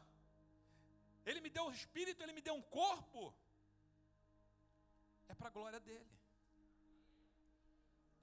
Ele 1.28 1.40
me 1.44 1.50
deu 1.56 1.64
um 1.68 1.76
espírito, 1.80 2.22
Ele 2.22 2.36
me 2.38 2.44
deu 2.48 2.54
um 2.60 2.66
corpo, 2.80 3.22
é 5.28 5.34
para 5.34 5.48
a 5.48 5.56
glória 5.58 5.80
dEle, 5.80 6.12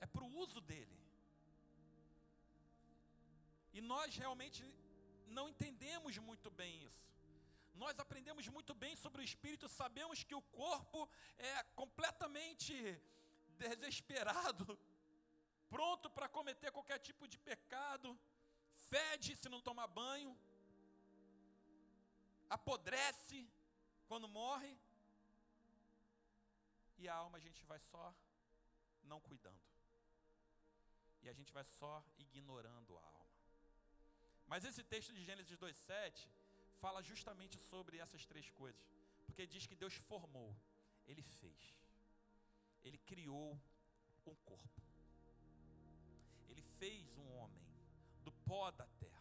é 0.05 0.07
para 0.13 0.23
o 0.27 0.33
uso 0.45 0.61
dEle. 0.73 0.97
E 3.77 3.81
nós 3.93 4.15
realmente 4.23 4.63
não 5.37 5.47
entendemos 5.53 6.17
muito 6.29 6.49
bem 6.61 6.73
isso. 6.87 7.05
Nós 7.83 7.99
aprendemos 8.03 8.45
muito 8.57 8.73
bem 8.83 8.93
sobre 8.95 9.21
o 9.21 9.27
espírito, 9.31 9.69
sabemos 9.69 10.23
que 10.23 10.35
o 10.35 10.45
corpo 10.63 10.99
é 11.37 11.63
completamente 11.81 12.73
desesperado 13.63 14.65
pronto 15.69 16.09
para 16.09 16.29
cometer 16.37 16.71
qualquer 16.71 16.99
tipo 16.99 17.27
de 17.27 17.37
pecado, 17.37 18.17
fede 18.89 19.35
se 19.35 19.49
não 19.53 19.61
tomar 19.61 19.87
banho, 19.87 20.37
apodrece 22.49 23.39
quando 24.07 24.27
morre, 24.27 24.71
e 26.97 27.07
a 27.07 27.15
alma 27.23 27.37
a 27.37 27.45
gente 27.47 27.63
vai 27.65 27.79
só 27.79 28.05
não 29.03 29.19
cuidando, 29.19 29.65
e 31.21 31.29
a 31.29 31.33
gente 31.33 31.51
vai 31.57 31.63
só 31.63 31.93
ignorando 32.17 32.97
a 32.97 33.05
alma. 33.05 33.35
Mas 34.47 34.63
esse 34.63 34.83
texto 34.83 35.13
de 35.13 35.23
Gênesis 35.23 35.57
2,7 35.57 36.27
fala 36.81 37.01
justamente 37.01 37.57
sobre 37.57 37.97
essas 37.97 38.25
três 38.25 38.49
coisas, 38.51 38.87
porque 39.25 39.45
diz 39.45 39.67
que 39.67 39.75
Deus 39.75 39.93
formou, 39.93 40.55
Ele 41.05 41.21
fez, 41.21 41.75
Ele 42.83 42.97
criou 42.99 43.59
um 44.25 44.35
corpo 44.35 44.86
fez 46.79 47.17
um 47.17 47.27
homem 47.37 47.63
do 48.23 48.31
pó 48.47 48.71
da 48.71 48.87
terra. 48.99 49.17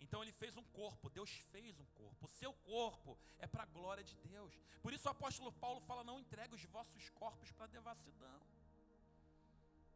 Então 0.00 0.22
ele 0.22 0.32
fez 0.32 0.56
um 0.56 0.64
corpo, 0.80 1.10
Deus 1.18 1.30
fez 1.52 1.78
um 1.78 1.84
corpo. 2.00 2.26
O 2.26 2.34
seu 2.40 2.52
corpo 2.74 3.16
é 3.38 3.46
para 3.46 3.62
a 3.62 3.66
glória 3.66 4.02
de 4.02 4.16
Deus. 4.16 4.52
Por 4.82 4.92
isso 4.92 5.06
o 5.08 5.10
apóstolo 5.10 5.52
Paulo 5.52 5.80
fala: 5.82 6.02
não 6.02 6.18
entregue 6.18 6.54
os 6.54 6.64
vossos 6.64 7.08
corpos 7.10 7.52
para 7.52 7.66
devassidão. 7.66 8.40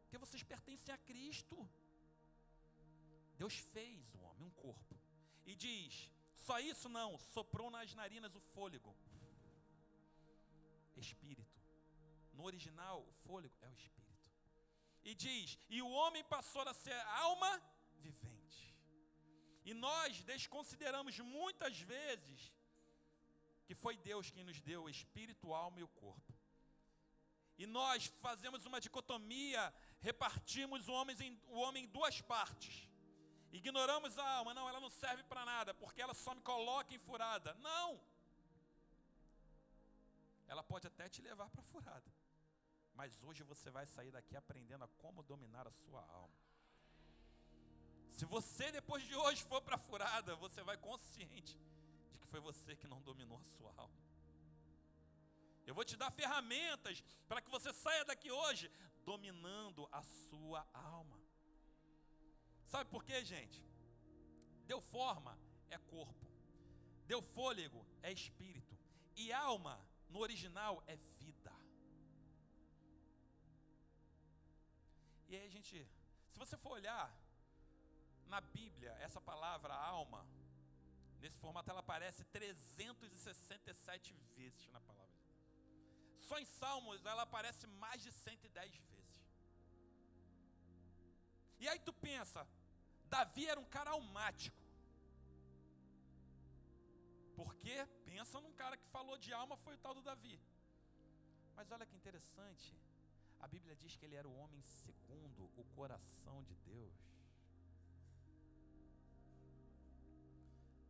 Porque 0.03 0.17
vocês 0.17 0.43
pertencem 0.43 0.93
a 0.93 0.97
Cristo. 0.97 1.57
Deus 3.37 3.55
fez 3.73 4.15
um 4.15 4.23
homem, 4.23 4.45
um 4.45 4.51
corpo. 4.51 4.95
E 5.45 5.55
diz: 5.55 6.09
só 6.45 6.59
isso 6.59 6.87
não, 6.87 7.17
soprou 7.17 7.69
nas 7.71 7.93
narinas 7.95 8.35
o 8.35 8.39
fôlego. 8.53 8.95
Espírito. 10.95 11.59
no 12.33 12.43
original, 12.43 13.01
o 13.01 13.13
fôlego 13.25 13.53
é 13.61 13.67
o 13.67 13.73
espírito. 13.73 14.04
E 15.09 15.13
diz: 15.13 15.57
E 15.69 15.81
o 15.81 15.89
homem 15.89 16.23
passou 16.23 16.63
a 16.63 16.73
ser 16.73 16.99
alma 17.27 17.51
vivente. 18.05 18.75
E 19.63 19.73
nós 19.73 20.21
desconsideramos 20.23 21.17
muitas 21.19 21.79
vezes 21.79 22.51
que 23.65 23.75
foi 23.83 23.95
Deus 23.97 24.29
quem 24.29 24.43
nos 24.43 24.59
deu 24.61 24.83
o 24.83 24.89
espírito, 24.89 25.53
alma 25.53 25.79
e 25.79 25.83
o 25.83 25.87
corpo. 25.87 26.33
E 27.57 27.65
nós 27.65 28.07
fazemos 28.25 28.65
uma 28.65 28.81
dicotomia, 28.81 29.73
repartimos 29.99 30.87
o 30.87 30.93
homem 30.93 31.15
em, 31.21 31.41
o 31.47 31.57
homem 31.59 31.85
em 31.85 31.87
duas 31.87 32.19
partes. 32.21 32.89
Ignoramos 33.51 34.17
a 34.19 34.29
alma, 34.37 34.53
não, 34.53 34.67
ela 34.67 34.81
não 34.81 34.89
serve 34.89 35.23
para 35.23 35.45
nada, 35.45 35.73
porque 35.73 36.01
ela 36.01 36.13
só 36.13 36.35
me 36.35 36.41
coloca 36.41 36.93
em 36.93 36.99
furada. 36.99 37.53
Não! 37.55 38.01
Ela 40.47 40.61
pode 40.61 40.85
até 40.87 41.07
te 41.07 41.21
levar 41.21 41.49
para 41.49 41.63
furada. 41.63 42.11
Mas 42.95 43.21
hoje 43.23 43.43
você 43.43 43.69
vai 43.69 43.85
sair 43.85 44.11
daqui 44.11 44.35
aprendendo 44.35 44.83
a 44.83 44.87
como 45.03 45.23
dominar 45.23 45.67
a 45.67 45.71
sua 45.71 46.01
alma. 46.01 46.39
Se 48.11 48.25
você 48.25 48.71
depois 48.71 49.03
de 49.03 49.15
hoje 49.15 49.43
for 49.43 49.61
para 49.61 49.77
furada, 49.77 50.35
você 50.37 50.63
vai 50.63 50.77
consciente 50.77 51.59
de 52.11 52.17
que 52.17 52.27
foi 52.27 52.39
você 52.39 52.75
que 52.75 52.87
não 52.87 53.01
dominou 53.01 53.37
a 53.37 53.43
sua 53.43 53.73
alma. 53.75 54.05
Eu 55.65 55.73
vou 55.73 55.83
te 55.83 55.97
dar 55.97 56.11
ferramentas 56.11 57.03
para 57.27 57.41
que 57.41 57.49
você 57.49 57.73
saia 57.73 58.05
daqui 58.05 58.31
hoje 58.31 58.71
dominando 59.03 59.87
a 59.91 60.01
sua 60.03 60.65
alma. 60.73 61.19
Sabe 62.67 62.89
por 62.89 63.03
quê, 63.03 63.23
gente? 63.25 63.63
Deu 64.65 64.79
forma 64.79 65.37
é 65.69 65.77
corpo, 65.77 66.25
deu 67.05 67.21
fôlego 67.21 67.85
é 68.01 68.11
espírito, 68.11 68.77
e 69.15 69.31
alma, 69.33 69.79
no 70.09 70.19
original, 70.19 70.83
é 70.87 70.95
vida. 70.95 71.34
E 75.27 75.35
aí 75.35 75.45
a 75.45 75.49
gente, 75.49 75.75
se 76.31 76.37
você 76.37 76.57
for 76.57 76.71
olhar 76.73 77.05
na 78.27 78.41
Bíblia, 78.41 78.91
essa 78.99 79.21
palavra 79.21 79.73
alma, 79.73 80.25
nesse 81.21 81.37
formato 81.37 81.69
ela 81.69 81.79
aparece 81.79 82.23
367 82.25 84.13
vezes 84.35 84.69
na 84.71 84.81
palavra. 84.81 85.05
Só 86.27 86.37
em 86.39 86.45
Salmos 86.45 87.05
ela 87.05 87.23
aparece 87.23 87.65
mais 87.67 88.01
de 88.01 88.11
110 88.11 88.75
vezes. 88.75 88.95
E 91.59 91.67
aí 91.67 91.79
tu 91.79 91.93
pensa, 91.93 92.47
Davi 93.05 93.47
era 93.47 93.59
um 93.59 93.65
cara 93.65 93.91
almático. 93.91 94.61
Porque 97.35 97.75
pensa 98.05 98.39
num 98.39 98.53
cara 98.53 98.77
que 98.77 98.87
falou 98.87 99.17
de 99.17 99.33
alma 99.33 99.57
foi 99.57 99.73
o 99.75 99.77
tal 99.77 99.93
do 99.93 100.01
Davi. 100.01 100.39
Mas 101.55 101.71
olha 101.71 101.85
que 101.85 101.95
interessante, 101.95 102.77
a 103.39 103.47
Bíblia 103.47 103.75
diz 103.75 103.95
que 103.95 104.05
ele 104.05 104.15
era 104.15 104.27
o 104.27 104.35
homem 104.37 104.61
segundo 104.61 105.49
o 105.55 105.63
coração 105.75 106.43
de 106.43 106.55
Deus. 106.55 106.93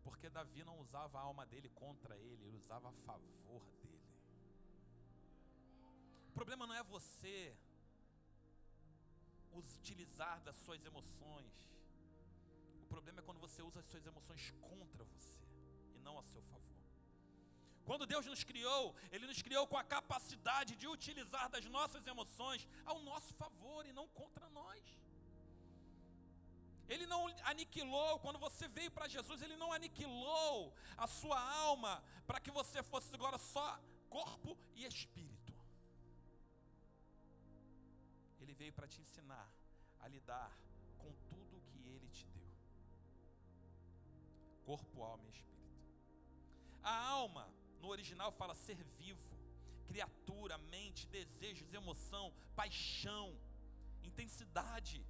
Porque 0.04 0.30
Davi 0.30 0.64
não 0.64 0.80
usava 0.80 1.18
a 1.18 1.22
alma 1.22 1.46
dele 1.46 1.70
contra 1.70 2.18
ele, 2.18 2.46
ele 2.46 2.58
usava 2.58 2.90
a 2.90 2.94
favor 2.94 3.64
dele. 3.82 3.96
O 6.30 6.32
problema 6.34 6.68
não 6.68 6.76
é 6.76 6.84
você 6.84 7.56
utilizar 9.54 10.42
das 10.42 10.56
suas 10.58 10.84
emoções. 10.86 11.54
O 12.84 12.88
problema 12.88 13.20
é 13.20 13.24
quando 13.24 13.40
você 13.40 13.62
usa 13.62 13.80
as 13.80 13.86
suas 13.86 14.06
emoções 14.06 14.52
contra 14.62 15.04
você 15.04 15.40
e 15.96 16.00
não 16.00 16.18
a 16.20 16.24
seu 16.24 16.42
favor. 16.44 16.65
Quando 17.86 18.06
Deus 18.12 18.26
nos 18.26 18.44
criou, 18.44 18.96
Ele 19.12 19.28
nos 19.28 19.42
criou 19.42 19.66
com 19.68 19.78
a 19.78 19.84
capacidade 19.84 20.76
de 20.76 20.88
utilizar 20.88 21.50
das 21.50 21.66
nossas 21.66 22.06
emoções 22.14 22.68
ao 22.84 23.00
nosso 23.10 23.34
favor 23.36 23.86
e 23.86 23.94
não 23.94 24.08
contra 24.20 24.50
nós. 24.50 24.84
Ele 26.88 27.06
não 27.06 27.22
aniquilou, 27.52 28.20
quando 28.20 28.40
você 28.40 28.68
veio 28.68 28.92
para 28.92 29.08
Jesus, 29.08 29.42
Ele 29.42 29.56
não 29.56 29.72
aniquilou 29.72 30.74
a 30.98 31.08
sua 31.08 31.40
alma 31.68 32.04
para 32.28 32.40
que 32.40 32.52
você 32.52 32.82
fosse 32.84 33.14
agora 33.14 33.38
só 33.38 33.80
corpo 34.10 34.58
e 34.76 34.86
espírito. 34.86 35.54
Ele 38.40 38.54
veio 38.54 38.74
para 38.74 38.88
te 38.88 39.02
ensinar 39.02 39.48
a 40.00 40.08
lidar 40.08 40.52
com 41.00 41.12
tudo 41.30 41.64
que 41.70 41.80
Ele 41.88 42.08
te 42.10 42.26
deu: 42.28 42.52
corpo, 44.64 45.04
alma 45.04 45.26
e 45.26 45.32
espírito. 45.32 45.56
A 46.84 46.96
alma, 47.20 47.50
no 47.86 47.92
original, 47.92 48.32
fala 48.32 48.56
ser 48.56 48.80
vivo, 49.00 49.30
criatura, 49.90 50.58
mente, 50.76 51.08
desejos, 51.18 51.74
emoção, 51.82 52.26
paixão, 52.56 53.28
intensidade. 54.10 55.06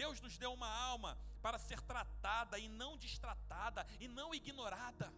Deus 0.00 0.20
nos 0.24 0.36
deu 0.36 0.52
uma 0.52 0.70
alma 0.92 1.16
para 1.40 1.58
ser 1.68 1.80
tratada 1.92 2.58
e 2.58 2.68
não 2.68 2.92
distratada 3.04 3.86
e 4.00 4.08
não 4.08 4.34
ignorada. 4.40 5.08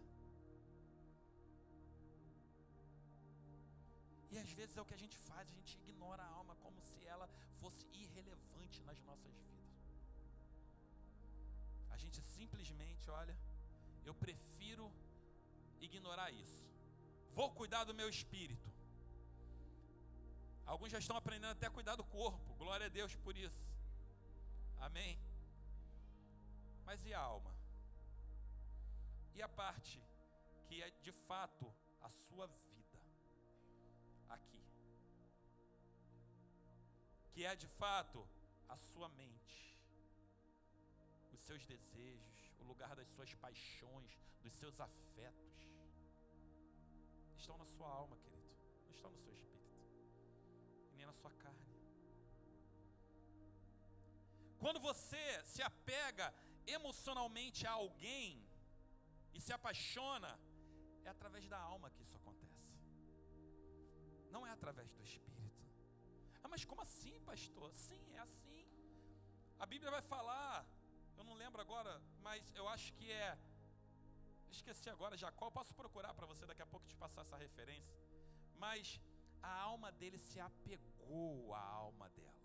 E 4.29 4.37
às 4.37 4.51
vezes 4.59 4.77
é 4.77 4.81
o 4.81 4.85
que 4.89 4.97
a 4.99 5.03
gente 5.03 5.17
faz, 5.29 5.49
a 5.49 5.55
gente 5.59 5.73
ignora 5.81 6.21
a 6.21 6.31
alma 6.39 6.55
como 6.57 6.79
se 6.89 6.99
ela 7.13 7.27
fosse 7.59 7.83
irrelevante 8.03 8.83
nas 8.83 9.01
nossas 9.09 9.33
vidas. 9.49 9.81
A 11.89 11.97
gente 11.97 12.21
simplesmente, 12.21 13.09
olha, 13.09 13.35
eu 14.05 14.13
prefiro 14.13 14.91
ignorar 15.79 16.29
isso. 16.31 16.66
Vou 17.37 17.49
cuidar 17.51 17.83
do 17.83 17.93
meu 17.93 18.09
espírito. 18.09 18.69
Alguns 20.65 20.91
já 20.91 20.97
estão 20.97 21.15
aprendendo 21.15 21.51
até 21.51 21.67
a 21.67 21.75
cuidar 21.77 21.95
do 21.95 22.03
corpo. 22.03 22.55
Glória 22.55 22.87
a 22.87 22.89
Deus 22.89 23.15
por 23.25 23.37
isso. 23.37 23.65
Amém? 24.79 25.19
Mas 26.83 27.05
e 27.05 27.13
a 27.13 27.19
alma? 27.19 27.53
E 29.35 29.41
a 29.43 29.47
parte 29.47 30.01
que 30.65 30.81
é 30.81 30.89
de 30.89 31.11
fato 31.11 31.71
a 32.01 32.09
sua 32.09 32.47
vida 32.47 32.99
aqui? 34.29 34.63
Que 37.33 37.45
é 37.45 37.55
de 37.55 37.67
fato 37.67 38.27
a 38.67 38.77
sua 38.77 39.09
mente, 39.09 39.77
os 41.31 41.39
seus 41.41 41.63
desejos, 41.67 42.51
o 42.59 42.63
lugar 42.63 42.95
das 42.95 43.07
suas 43.09 43.31
paixões, 43.35 44.11
dos 44.41 44.53
seus 44.53 44.79
afetos. 44.79 45.76
Estão 47.37 47.57
na 47.57 47.65
sua 47.65 47.89
alma, 47.89 48.15
querido, 48.17 48.51
não 48.85 48.91
estão 48.91 49.09
no 49.11 49.17
seu 49.17 49.33
espírito, 49.33 49.79
e 50.91 50.95
nem 50.97 51.05
na 51.05 51.13
sua 51.13 51.31
carne. 51.43 51.67
Quando 54.57 54.79
você 54.79 55.23
se 55.45 55.61
apega 55.61 56.33
emocionalmente 56.65 57.65
a 57.65 57.71
alguém 57.71 58.43
e 59.33 59.39
se 59.39 59.53
apaixona, 59.53 60.31
é 61.05 61.09
através 61.09 61.47
da 61.47 61.59
alma 61.59 61.89
que 61.91 62.01
isso 62.01 62.17
acontece. 62.17 62.67
Não 64.29 64.45
é 64.45 64.51
através 64.51 64.91
do 64.91 65.01
espírito. 65.03 65.63
Ah, 66.43 66.49
mas 66.49 66.65
como 66.65 66.81
assim, 66.81 67.19
pastor? 67.21 67.71
Sim, 67.73 68.03
é 68.15 68.19
assim. 68.19 68.65
A 69.59 69.65
Bíblia 69.65 69.91
vai 69.91 70.01
falar, 70.01 70.65
eu 71.17 71.23
não 71.23 71.33
lembro 71.33 71.61
agora, 71.61 72.01
mas 72.21 72.53
eu 72.55 72.67
acho 72.67 72.93
que 72.93 73.11
é. 73.11 73.37
Esqueci 74.51 74.89
agora, 74.89 75.17
Jacó. 75.17 75.49
Posso 75.51 75.73
procurar 75.73 76.13
para 76.13 76.25
você 76.25 76.45
daqui 76.45 76.61
a 76.61 76.67
pouco 76.67 76.85
te 76.87 76.95
passar 76.95 77.21
essa 77.21 77.37
referência. 77.37 77.95
Mas 78.55 78.99
a 79.41 79.53
alma 79.61 79.91
dele 79.91 80.17
se 80.17 80.39
apegou 80.39 81.53
à 81.53 81.59
alma 81.59 82.09
dela 82.09 82.37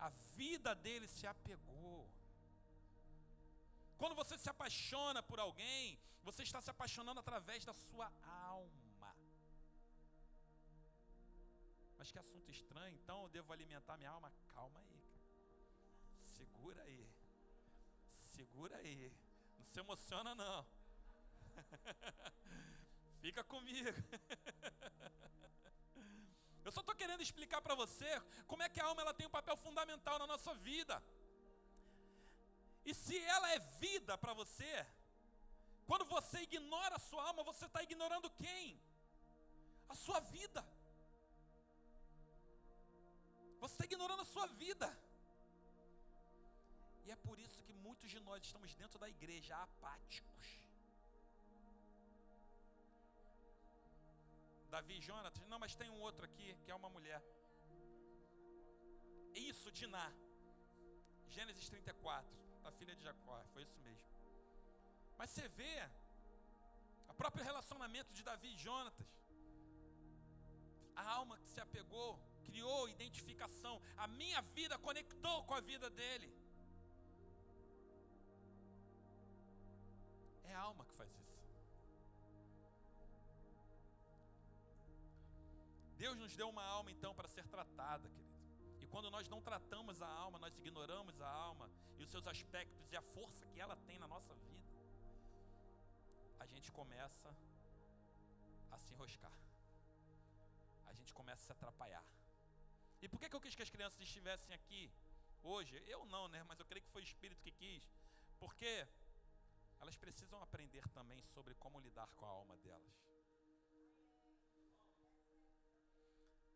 a 0.00 0.08
vida 0.40 0.74
dele 0.74 1.06
se 1.06 1.26
apegou. 1.26 2.10
Quando 3.98 4.14
você 4.14 4.36
se 4.38 4.48
apaixona 4.48 5.22
por 5.22 5.38
alguém, 5.38 6.00
você 6.22 6.42
está 6.42 6.60
se 6.62 6.70
apaixonando 6.70 7.20
através 7.20 7.64
da 7.66 7.74
sua 7.74 8.10
alma. 8.22 9.14
Mas 11.98 12.10
que 12.10 12.18
assunto 12.18 12.50
estranho, 12.50 12.94
então 12.94 13.24
eu 13.24 13.28
devo 13.28 13.52
alimentar 13.52 13.98
minha 13.98 14.10
alma? 14.10 14.32
Calma 14.54 14.80
aí, 14.80 14.98
segura 16.36 16.82
aí, 16.82 17.06
segura 18.34 18.76
aí, 18.78 19.12
se 19.70 19.80
emociona 19.80 20.34
não. 20.34 20.66
Fica 23.22 23.42
comigo. 23.44 23.88
Eu 26.64 26.72
só 26.72 26.80
estou 26.80 26.94
querendo 26.94 27.22
explicar 27.22 27.60
para 27.62 27.74
você 27.74 28.10
como 28.46 28.62
é 28.62 28.68
que 28.68 28.80
a 28.80 28.84
alma 28.84 29.02
ela 29.02 29.14
tem 29.14 29.26
um 29.26 29.36
papel 29.38 29.56
fundamental 29.56 30.18
na 30.18 30.26
nossa 30.26 30.52
vida. 30.54 31.02
E 32.84 32.92
se 32.94 33.16
ela 33.36 33.50
é 33.52 33.58
vida 33.84 34.18
para 34.18 34.34
você, 34.34 34.86
quando 35.86 36.04
você 36.04 36.40
ignora 36.40 36.96
a 36.96 37.04
sua 37.08 37.22
alma, 37.28 37.42
você 37.42 37.66
está 37.66 37.82
ignorando 37.82 38.30
quem? 38.30 38.80
A 39.88 39.94
sua 39.94 40.20
vida. 40.20 40.66
Você 43.60 43.74
está 43.74 43.84
ignorando 43.84 44.22
a 44.22 44.32
sua 44.34 44.46
vida. 44.46 44.86
E 47.04 47.10
é 47.10 47.16
por 47.16 47.38
isso 47.38 47.62
que 47.62 47.72
muitos 47.72 48.10
de 48.10 48.20
nós 48.20 48.42
estamos 48.42 48.74
dentro 48.74 48.98
da 48.98 49.08
igreja 49.08 49.56
apáticos. 49.56 50.46
Davi 54.70 54.98
e 54.98 55.00
Jonatas. 55.00 55.46
Não, 55.48 55.58
mas 55.58 55.74
tem 55.74 55.90
um 55.90 56.00
outro 56.00 56.24
aqui 56.24 56.54
que 56.62 56.70
é 56.70 56.74
uma 56.74 56.88
mulher. 56.88 57.22
Isso, 59.34 59.70
Diná. 59.72 60.12
Gênesis 61.28 61.68
34, 61.68 62.28
a 62.64 62.70
filha 62.72 62.94
de 62.94 63.02
Jacó, 63.02 63.36
foi 63.52 63.62
isso 63.62 63.78
mesmo. 63.80 64.08
Mas 65.16 65.30
você 65.30 65.46
vê 65.48 65.88
o 67.08 67.14
próprio 67.14 67.44
relacionamento 67.44 68.12
de 68.12 68.22
Davi 68.22 68.48
e 68.54 68.56
Jonatas. 68.56 69.06
A 70.96 71.04
alma 71.18 71.38
que 71.38 71.50
se 71.50 71.60
apegou, 71.60 72.18
criou 72.44 72.88
identificação. 72.88 73.80
A 73.96 74.06
minha 74.08 74.40
vida 74.58 74.78
conectou 74.78 75.44
com 75.44 75.54
a 75.54 75.60
vida 75.60 75.88
dele. 75.88 76.28
É 80.50 80.54
a 80.54 80.60
alma 80.68 80.84
que 80.84 80.94
faz 81.00 81.10
isso. 81.22 81.38
Deus 86.02 86.16
nos 86.22 86.34
deu 86.34 86.48
uma 86.48 86.64
alma 86.76 86.90
então 86.90 87.14
para 87.14 87.28
ser 87.28 87.46
tratada, 87.54 88.08
querido. 88.08 88.40
E 88.80 88.86
quando 88.92 89.10
nós 89.10 89.28
não 89.28 89.40
tratamos 89.48 90.02
a 90.02 90.08
alma, 90.08 90.38
nós 90.44 90.56
ignoramos 90.56 91.20
a 91.20 91.28
alma 91.28 91.70
e 91.98 92.02
os 92.02 92.10
seus 92.10 92.26
aspectos 92.26 92.90
e 92.90 92.96
a 92.96 93.02
força 93.02 93.46
que 93.46 93.60
ela 93.60 93.76
tem 93.86 93.98
na 93.98 94.08
nossa 94.08 94.34
vida, 94.34 94.68
a 96.40 96.46
gente 96.46 96.72
começa 96.72 97.30
a 98.72 98.78
se 98.78 98.92
enroscar. 98.92 99.36
A 100.86 100.92
gente 100.94 101.12
começa 101.14 101.42
a 101.42 101.46
se 101.46 101.52
atrapalhar. 101.52 102.04
E 103.02 103.08
por 103.08 103.20
que, 103.20 103.34
eu 103.34 103.40
quis 103.40 103.54
que 103.54 103.62
as 103.62 103.70
crianças 103.70 104.00
estivessem 104.00 104.52
aqui 104.54 104.90
hoje? 105.42 105.80
Eu 105.86 106.04
não, 106.06 106.26
né? 106.28 106.42
Mas 106.48 106.58
eu 106.58 106.66
creio 106.66 106.82
que 106.82 106.90
foi 106.90 107.02
o 107.02 107.10
Espírito 107.10 107.40
que 107.40 107.52
quis. 107.52 107.88
Porque 108.40 108.88
elas 109.80 109.96
precisam 109.96 110.40
aprender 110.42 110.86
também 110.88 111.22
sobre 111.34 111.54
como 111.54 111.80
lidar 111.80 112.08
com 112.14 112.26
a 112.26 112.28
alma 112.28 112.56
delas. 112.58 112.94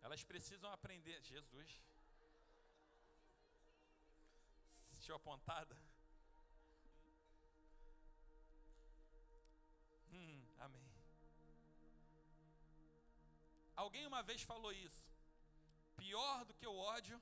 Elas 0.03 0.23
precisam 0.23 0.71
aprender. 0.71 1.23
Jesus. 1.23 1.83
Sentiu 4.91 5.17
apontada? 5.17 5.77
Hum, 10.13 10.47
amém. 10.59 10.89
Alguém 13.75 14.07
uma 14.07 14.23
vez 14.23 14.43
falou 14.43 14.73
isso. 14.73 15.09
Pior 15.97 16.45
do 16.45 16.55
que 16.55 16.67
o 16.67 16.77
ódio 16.77 17.21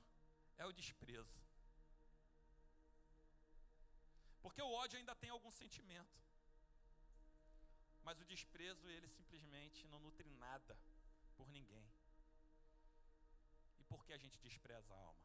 é 0.57 0.65
o 0.65 0.73
desprezo. 0.73 1.42
Porque 4.43 4.61
o 4.61 4.71
ódio 4.83 4.99
ainda 4.99 5.15
tem 5.15 5.29
algum 5.29 5.49
sentimento. 5.49 6.21
Mas 8.03 8.19
o 8.19 8.25
desprezo, 8.25 8.85
ele 8.89 9.07
simplesmente 9.07 9.87
não 9.87 9.99
nutre 10.01 10.29
nada 10.31 10.77
por 11.37 11.49
ninguém. 11.49 11.87
E 13.79 13.83
por 13.85 14.03
que 14.05 14.11
a 14.11 14.17
gente 14.17 14.37
despreza 14.41 14.93
a 14.93 14.97
alma? 14.97 15.23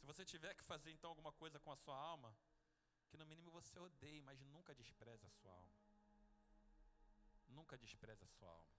Se 0.00 0.04
você 0.04 0.24
tiver 0.24 0.52
que 0.54 0.64
fazer 0.64 0.90
então 0.90 1.10
alguma 1.10 1.32
coisa 1.32 1.60
com 1.60 1.70
a 1.70 1.76
sua 1.76 1.96
alma, 1.96 2.36
que 3.08 3.16
no 3.16 3.24
mínimo 3.24 3.50
você 3.52 3.78
odeie, 3.78 4.20
mas 4.20 4.40
nunca 4.40 4.74
despreze 4.74 5.24
a 5.26 5.30
sua 5.30 5.52
alma. 5.52 5.80
Nunca 7.46 7.78
despreze 7.78 8.24
a 8.24 8.28
sua 8.28 8.50
alma. 8.50 8.76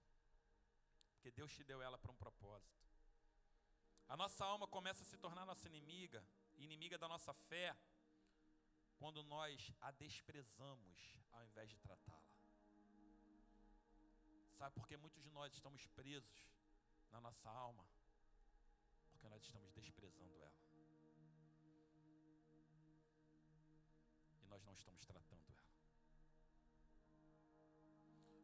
Porque 1.14 1.30
Deus 1.30 1.52
te 1.54 1.64
deu 1.64 1.80
ela 1.80 1.96
para 1.96 2.12
um 2.12 2.16
propósito. 2.16 2.78
A 4.06 4.16
nossa 4.16 4.44
alma 4.44 4.66
começa 4.66 5.02
a 5.02 5.06
se 5.06 5.16
tornar 5.16 5.46
nossa 5.46 5.66
inimiga 5.66 6.22
inimiga 6.58 6.98
da 6.98 7.08
nossa 7.08 7.32
fé, 7.32 7.76
quando 8.96 9.22
nós 9.22 9.72
a 9.80 9.90
desprezamos 9.92 11.16
ao 11.32 11.44
invés 11.44 11.70
de 11.70 11.78
tratá-la. 11.78 12.28
Sabe 14.56 14.74
por 14.74 14.88
que 14.88 14.96
muitos 14.96 15.22
de 15.22 15.30
nós 15.30 15.52
estamos 15.52 15.86
presos 15.86 16.50
na 17.10 17.20
nossa 17.20 17.48
alma? 17.48 17.88
Porque 19.12 19.28
nós 19.28 19.42
estamos 19.42 19.72
desprezando 19.72 20.34
ela. 20.42 20.58
E 24.42 24.46
nós 24.46 24.64
não 24.64 24.74
estamos 24.74 25.04
tratando 25.06 25.44
ela. 25.48 25.68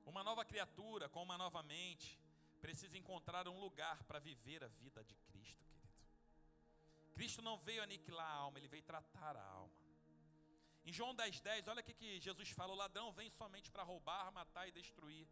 Uma 0.07 0.23
nova 0.23 0.45
criatura 0.45 1.09
com 1.09 1.23
uma 1.23 1.37
nova 1.37 1.63
mente 1.65 2.21
precisa 2.61 2.97
encontrar 2.97 3.49
um 3.49 3.59
lugar 3.59 4.05
para 4.05 4.21
viver 4.21 4.63
a 4.63 4.69
vida 4.69 5.03
de 5.03 5.17
Cristo. 5.17 5.64
Cristo 7.17 7.41
não 7.49 7.57
veio 7.57 7.83
aniquilar 7.83 8.27
a 8.27 8.35
alma, 8.45 8.59
ele 8.59 8.69
veio 8.69 8.83
tratar 8.83 9.37
a 9.37 9.45
alma. 9.61 9.85
Em 10.87 10.93
João 10.93 11.15
10,10, 11.15 11.43
10, 11.43 11.69
olha 11.69 11.81
o 11.81 11.85
que, 11.85 11.95
que 11.95 12.21
Jesus 12.21 12.51
fala: 12.51 12.73
o 12.73 12.77
ladrão 12.77 13.11
vem 13.13 13.31
somente 13.31 13.71
para 13.71 13.83
roubar, 13.83 14.31
matar 14.33 14.69
e 14.69 14.73
destruir. 14.73 15.27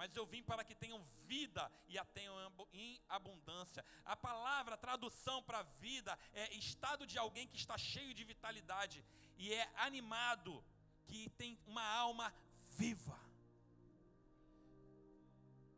Mas 0.00 0.14
eu 0.16 0.24
vim 0.24 0.42
para 0.42 0.64
que 0.64 0.74
tenham 0.74 0.98
vida 1.26 1.70
e 1.86 1.98
a 1.98 2.04
tenham 2.04 2.34
em 2.72 3.00
abundância. 3.06 3.84
A 4.04 4.16
palavra, 4.16 4.74
a 4.74 4.78
tradução 4.78 5.42
para 5.42 5.62
vida, 5.86 6.18
é 6.32 6.54
estado 6.54 7.06
de 7.06 7.18
alguém 7.18 7.46
que 7.46 7.56
está 7.56 7.76
cheio 7.76 8.14
de 8.14 8.24
vitalidade 8.24 9.04
e 9.36 9.52
é 9.52 9.70
animado, 9.76 10.64
que 11.06 11.28
tem 11.30 11.58
uma 11.66 11.86
alma 12.06 12.32
viva. 12.78 13.18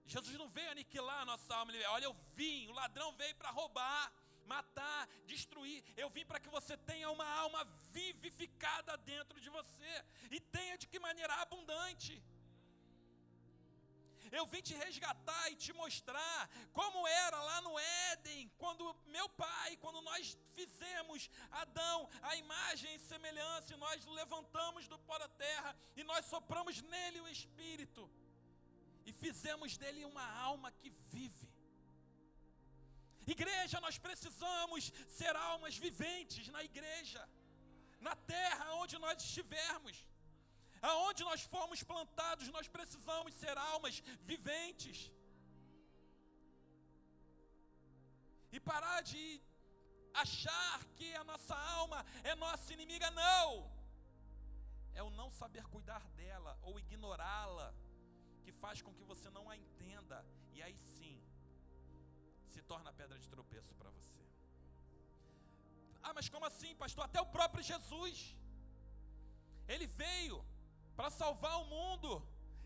Jesus 0.06 0.36
não 0.36 0.48
veio 0.48 0.70
aniquilar 0.70 1.22
a 1.22 1.24
nossa 1.24 1.54
alma, 1.56 1.70
ele 1.72 1.78
veio, 1.78 1.90
olha, 1.90 2.04
eu 2.04 2.16
vim, 2.34 2.68
o 2.68 2.72
ladrão 2.72 3.12
veio 3.16 3.34
para 3.34 3.50
roubar, 3.50 4.12
matar, 4.54 5.00
destruir. 5.32 5.80
Eu 6.02 6.08
vim 6.16 6.26
para 6.30 6.42
que 6.42 6.54
você 6.56 6.76
tenha 6.90 7.08
uma 7.16 7.28
alma 7.44 7.62
vivificada 7.98 8.96
dentro 9.12 9.40
de 9.44 9.50
você 9.58 9.94
e 10.30 10.40
tenha 10.56 10.76
de 10.82 10.86
que 10.92 11.06
maneira 11.08 11.34
abundante. 11.44 12.14
Eu 14.38 14.44
vim 14.52 14.62
te 14.68 14.74
resgatar 14.84 15.44
e 15.50 15.56
te 15.62 15.72
mostrar 15.74 16.38
como 16.72 17.06
era 17.06 17.38
lá 17.48 17.58
no 17.66 17.72
Éden, 18.12 18.50
quando 18.62 18.84
meu 19.16 19.28
pai, 19.28 19.76
quando 19.76 20.00
nós 20.00 20.38
fizemos 20.54 21.28
Adão 21.62 22.08
a 22.22 22.34
imagem 22.36 22.94
e 22.94 23.04
semelhança, 23.12 23.74
e 23.74 23.82
nós 23.86 24.06
levantamos 24.20 24.88
do 24.88 24.98
pó 25.00 25.18
da 25.18 25.28
terra 25.46 25.76
e 25.94 26.02
nós 26.02 26.24
sopramos 26.34 26.80
nele 26.94 27.20
o 27.20 27.28
espírito 27.28 28.10
e 29.04 29.12
fizemos 29.12 29.76
dele 29.76 30.02
uma 30.12 30.26
alma 30.48 30.72
que 30.72 30.88
vive. 31.12 31.51
Igreja, 33.26 33.80
nós 33.80 33.98
precisamos 33.98 34.92
ser 35.08 35.34
almas 35.36 35.76
viventes 35.76 36.48
na 36.48 36.62
igreja, 36.64 37.28
na 38.00 38.16
terra 38.16 38.74
onde 38.74 38.98
nós 38.98 39.22
estivermos, 39.22 40.04
aonde 40.80 41.22
nós 41.22 41.42
formos 41.42 41.82
plantados, 41.82 42.48
nós 42.48 42.68
precisamos 42.68 43.32
ser 43.34 43.56
almas 43.56 44.02
viventes. 44.22 45.12
E 48.50 48.58
parar 48.60 49.02
de 49.02 49.40
achar 50.12 50.84
que 50.96 51.14
a 51.14 51.24
nossa 51.24 51.54
alma 51.54 52.04
é 52.24 52.34
nossa 52.34 52.72
inimiga, 52.72 53.10
não. 53.10 53.70
É 54.94 55.02
o 55.02 55.10
não 55.10 55.30
saber 55.30 55.64
cuidar 55.68 56.04
dela 56.10 56.58
ou 56.62 56.78
ignorá-la 56.78 57.72
que 58.42 58.52
faz 58.52 58.82
com 58.82 58.92
que 58.92 59.04
você 59.04 59.30
não 59.30 59.48
a 59.48 59.56
entenda. 59.56 60.26
E 60.52 60.62
aí 60.62 60.76
sim, 60.76 61.21
se 62.54 62.62
torna 62.72 62.98
pedra 63.00 63.18
de 63.22 63.28
tropeço 63.34 63.72
para 63.80 63.90
você. 63.98 64.22
Ah, 66.04 66.14
mas 66.16 66.28
como 66.34 66.46
assim, 66.50 66.72
pastor? 66.82 67.04
Até 67.04 67.20
o 67.26 67.32
próprio 67.36 67.62
Jesus, 67.72 68.16
ele 69.72 69.86
veio 70.02 70.38
para 70.96 71.10
salvar 71.20 71.54
o 71.60 71.68
mundo, 71.74 72.10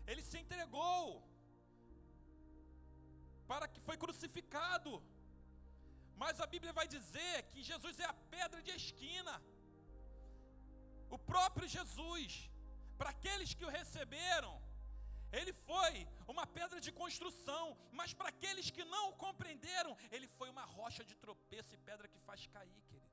ele 0.09 0.23
se 0.29 0.37
entregou, 0.43 1.03
para 3.51 3.67
que 3.73 3.81
foi 3.87 3.97
crucificado. 4.03 4.91
Mas 6.21 6.41
a 6.45 6.47
Bíblia 6.53 6.73
vai 6.79 6.87
dizer 6.95 7.35
que 7.51 7.67
Jesus 7.71 7.95
é 8.05 8.07
a 8.13 8.19
pedra 8.35 8.59
de 8.67 8.71
esquina. 8.81 9.35
O 11.15 11.17
próprio 11.31 11.67
Jesus, 11.77 12.31
para 12.99 13.11
aqueles 13.15 13.53
que 13.57 13.67
o 13.67 13.73
receberam, 13.79 14.53
ele 15.31 15.53
foi 15.53 16.07
uma 16.27 16.45
pedra 16.47 16.79
de 16.79 16.91
construção, 16.91 17.77
mas 17.91 18.13
para 18.13 18.29
aqueles 18.29 18.69
que 18.69 18.83
não 18.85 19.09
o 19.09 19.15
compreenderam, 19.25 19.95
ele 20.11 20.27
foi 20.27 20.49
uma 20.49 20.63
rocha 20.63 21.03
de 21.03 21.15
tropeço 21.15 21.73
e 21.73 21.77
pedra 21.77 22.07
que 22.07 22.19
faz 22.19 22.47
cair, 22.47 22.81
querido. 22.89 23.07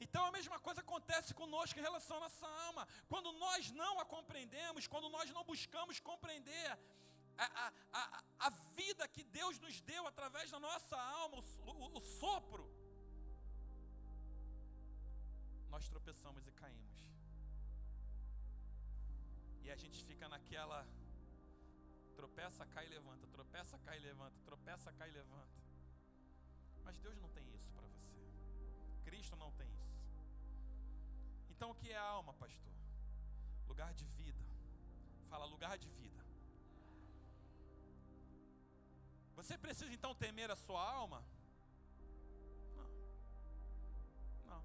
Então 0.00 0.24
a 0.24 0.32
mesma 0.32 0.58
coisa 0.60 0.80
acontece 0.80 1.34
conosco 1.34 1.78
em 1.78 1.82
relação 1.82 2.16
à 2.18 2.20
nossa 2.20 2.46
alma. 2.66 2.86
Quando 3.08 3.32
nós 3.32 3.70
não 3.72 3.98
a 3.98 4.04
compreendemos, 4.04 4.86
quando 4.86 5.08
nós 5.08 5.30
não 5.30 5.44
buscamos 5.44 5.98
compreender 6.00 6.78
a, 7.36 7.46
a, 7.64 7.72
a, 7.92 8.24
a 8.46 8.50
vida 8.80 9.06
que 9.08 9.24
Deus 9.24 9.58
nos 9.58 9.80
deu 9.82 10.06
através 10.06 10.50
da 10.50 10.60
nossa 10.60 10.96
alma, 10.96 11.38
o, 11.38 11.70
o, 11.70 11.96
o 11.98 12.00
sopro, 12.00 12.64
nós 15.68 15.88
tropeçamos 15.88 16.46
e 16.46 16.52
caímos. 16.52 16.87
E 19.68 19.70
a 19.70 19.76
gente 19.76 20.02
fica 20.02 20.26
naquela 20.30 20.78
tropeça, 22.16 22.64
cai 22.74 22.86
e 22.86 22.88
levanta, 22.88 23.26
tropeça, 23.26 23.78
cai 23.80 23.98
e 23.98 24.00
levanta, 24.00 24.36
tropeça, 24.46 24.90
cai 24.94 25.10
e 25.10 25.12
levanta. 25.12 25.58
Mas 26.82 26.96
Deus 26.98 27.18
não 27.18 27.28
tem 27.28 27.46
isso 27.54 27.70
para 27.72 27.86
você. 27.86 28.16
Cristo 29.04 29.36
não 29.36 29.50
tem 29.52 29.68
isso. 29.84 30.00
Então 31.50 31.70
o 31.72 31.74
que 31.74 31.90
é 31.90 31.98
alma, 31.98 32.32
pastor? 32.32 32.72
Lugar 33.66 33.92
de 33.92 34.06
vida. 34.06 34.42
Fala, 35.28 35.44
lugar 35.44 35.76
de 35.76 35.90
vida. 35.90 36.24
Você 39.36 39.58
precisa 39.58 39.92
então 39.92 40.14
temer 40.14 40.50
a 40.50 40.56
sua 40.56 40.82
alma? 40.82 41.22
Não. 42.74 42.90
Não. 44.46 44.64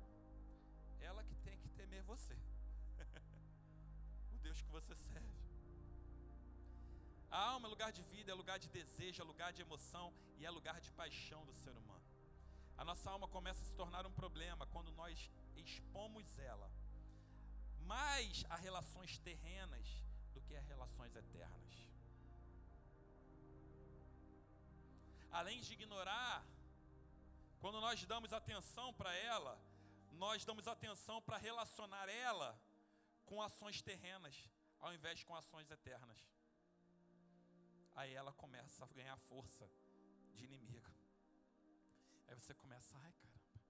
Ela 1.01 1.25
que 1.25 1.35
tem 1.35 1.57
que 1.57 1.67
temer 1.71 2.03
você. 2.03 2.37
Deus 4.53 4.61
que 4.61 4.71
você 4.71 4.95
serve. 4.95 5.33
A 7.31 7.39
alma 7.53 7.67
é 7.67 7.69
lugar 7.69 7.91
de 7.91 8.03
vida, 8.03 8.31
é 8.31 8.35
lugar 8.35 8.59
de 8.59 8.69
desejo, 8.69 9.21
é 9.21 9.25
lugar 9.25 9.51
de 9.51 9.61
emoção 9.63 10.13
e 10.37 10.45
é 10.45 10.51
lugar 10.51 10.79
de 10.79 10.91
paixão 10.91 11.43
do 11.45 11.53
ser 11.55 11.75
humano. 11.75 12.03
A 12.77 12.85
nossa 12.85 13.09
alma 13.09 13.27
começa 13.27 13.61
a 13.63 13.65
se 13.65 13.75
tornar 13.81 14.05
um 14.05 14.11
problema 14.11 14.67
quando 14.67 14.91
nós 14.91 15.31
expomos 15.55 16.37
ela 16.37 16.69
mais 17.93 18.45
a 18.49 18.55
relações 18.55 19.17
terrenas 19.17 19.87
do 20.33 20.41
que 20.41 20.55
a 20.55 20.61
relações 20.61 21.15
eternas. 21.15 21.73
Além 25.31 25.59
de 25.61 25.73
ignorar, 25.73 26.45
quando 27.59 27.81
nós 27.81 28.03
damos 28.05 28.31
atenção 28.31 28.93
para 28.93 29.13
ela, 29.15 29.59
nós 30.11 30.45
damos 30.45 30.67
atenção 30.67 31.19
para 31.23 31.37
relacionar 31.37 32.07
ela 32.07 32.49
com 33.25 33.41
ações 33.41 33.81
terrenas, 33.81 34.49
ao 34.79 34.93
invés 34.93 35.19
de 35.19 35.25
com 35.25 35.35
ações 35.35 35.69
eternas. 35.69 36.17
Aí 37.95 38.13
ela 38.13 38.33
começa 38.33 38.83
a 38.83 38.87
ganhar 38.87 39.17
força 39.17 39.69
de 40.35 40.45
inimigo. 40.45 40.91
Aí 42.27 42.35
você 42.35 42.53
começa, 42.53 42.97
ai 42.97 43.13
caramba, 43.13 43.61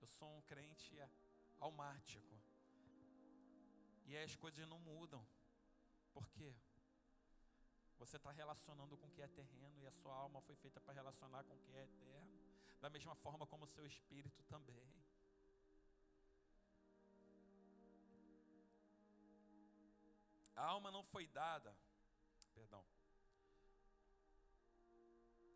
eu 0.00 0.06
sou 0.06 0.28
um 0.36 0.42
crente 0.42 0.96
almático. 1.58 2.40
E 4.06 4.16
aí 4.16 4.24
as 4.24 4.36
coisas 4.36 4.66
não 4.68 4.78
mudam. 4.78 5.24
Por 6.12 6.28
quê? 6.30 6.54
Você 7.98 8.16
está 8.16 8.32
relacionando 8.32 8.96
com 8.96 9.06
o 9.06 9.10
que 9.10 9.22
é 9.22 9.28
terreno 9.28 9.80
e 9.80 9.86
a 9.86 9.92
sua 9.92 10.14
alma 10.14 10.40
foi 10.42 10.56
feita 10.56 10.80
para 10.80 10.92
relacionar 10.92 11.44
com 11.44 11.54
o 11.54 11.60
que 11.60 11.72
é 11.76 11.84
eterno. 11.84 12.40
Da 12.80 12.90
mesma 12.90 13.14
forma 13.14 13.46
como 13.46 13.64
o 13.64 13.68
seu 13.68 13.86
espírito 13.86 14.42
também. 14.44 14.84
A 20.62 20.66
alma 20.74 20.90
não 20.96 21.02
foi 21.02 21.24
dada, 21.26 21.70
perdão. 22.54 22.84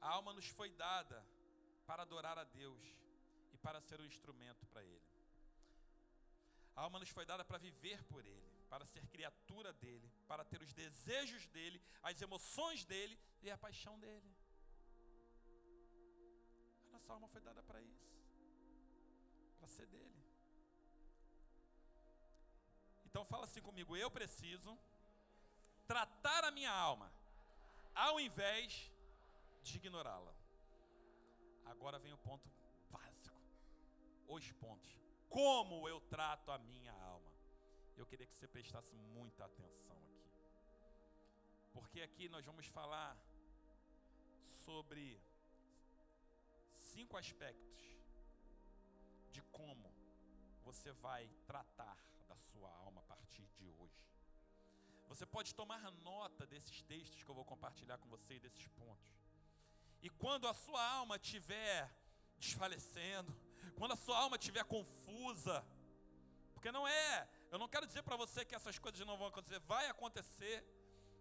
A 0.00 0.08
alma 0.16 0.32
nos 0.38 0.48
foi 0.58 0.70
dada 0.70 1.18
para 1.88 2.02
adorar 2.02 2.36
a 2.36 2.42
Deus 2.42 2.84
e 3.52 3.56
para 3.64 3.80
ser 3.80 4.00
um 4.00 4.08
instrumento 4.12 4.66
para 4.66 4.82
Ele. 4.82 5.08
A 6.74 6.80
alma 6.86 6.98
nos 6.98 7.08
foi 7.08 7.24
dada 7.24 7.44
para 7.44 7.58
viver 7.66 8.02
por 8.10 8.26
Ele, 8.26 8.50
para 8.68 8.84
ser 8.84 9.06
criatura 9.06 9.72
dele, 9.84 10.10
para 10.26 10.44
ter 10.44 10.60
os 10.60 10.72
desejos 10.72 11.46
dele, 11.54 11.80
as 12.02 12.20
emoções 12.20 12.84
dele 12.84 13.16
e 13.42 13.48
a 13.48 13.56
paixão 13.56 13.96
dele. 14.00 14.36
A 16.88 16.90
nossa 16.94 17.12
alma 17.12 17.28
foi 17.28 17.40
dada 17.40 17.62
para 17.62 17.80
isso, 17.80 18.10
para 19.60 19.68
ser 19.68 19.86
dele. 19.86 20.20
Então 23.04 23.24
fala 23.24 23.44
assim 23.44 23.62
comigo: 23.62 23.96
eu 23.96 24.10
preciso 24.10 24.76
tratar 25.86 26.44
a 26.44 26.50
minha 26.50 26.72
alma, 26.72 27.12
ao 27.94 28.18
invés 28.20 28.90
de 29.62 29.76
ignorá-la. 29.76 30.34
Agora 31.64 31.98
vem 31.98 32.12
o 32.12 32.18
ponto 32.18 32.48
básico, 32.90 33.40
os 34.28 34.52
pontos 34.52 34.96
como 35.28 35.88
eu 35.88 36.00
trato 36.00 36.50
a 36.50 36.58
minha 36.58 36.92
alma. 36.92 37.30
Eu 37.96 38.06
queria 38.06 38.26
que 38.26 38.34
você 38.34 38.46
prestasse 38.46 38.94
muita 38.94 39.44
atenção 39.44 39.96
aqui. 39.96 40.30
Porque 41.72 42.00
aqui 42.00 42.28
nós 42.28 42.44
vamos 42.44 42.66
falar 42.66 43.16
sobre 44.64 45.20
cinco 46.74 47.16
aspectos 47.16 47.82
de 49.30 49.42
como 49.42 49.92
você 50.62 50.92
vai 50.92 51.28
tratar 51.46 51.98
da 52.26 52.36
sua 52.36 52.70
alma 52.70 53.00
a 53.00 53.04
partir 53.04 53.46
de 53.58 53.68
hoje. 53.68 54.15
Você 55.08 55.24
pode 55.24 55.54
tomar 55.54 55.90
nota 56.02 56.46
desses 56.46 56.82
textos 56.82 57.22
que 57.22 57.30
eu 57.30 57.34
vou 57.34 57.44
compartilhar 57.44 57.98
com 57.98 58.08
você 58.08 58.34
e 58.34 58.40
desses 58.40 58.66
pontos. 58.68 59.12
E 60.02 60.10
quando 60.10 60.46
a 60.46 60.54
sua 60.54 60.82
alma 60.98 61.16
estiver 61.16 61.90
desfalecendo, 62.38 63.34
quando 63.76 63.92
a 63.92 63.96
sua 63.96 64.18
alma 64.18 64.36
estiver 64.36 64.64
confusa, 64.64 65.64
porque 66.54 66.70
não 66.70 66.86
é, 66.86 67.28
eu 67.50 67.58
não 67.58 67.68
quero 67.68 67.86
dizer 67.86 68.02
para 68.02 68.16
você 68.16 68.44
que 68.44 68.54
essas 68.54 68.78
coisas 68.78 69.06
não 69.06 69.16
vão 69.16 69.28
acontecer, 69.28 69.60
vai 69.60 69.86
acontecer. 69.88 70.64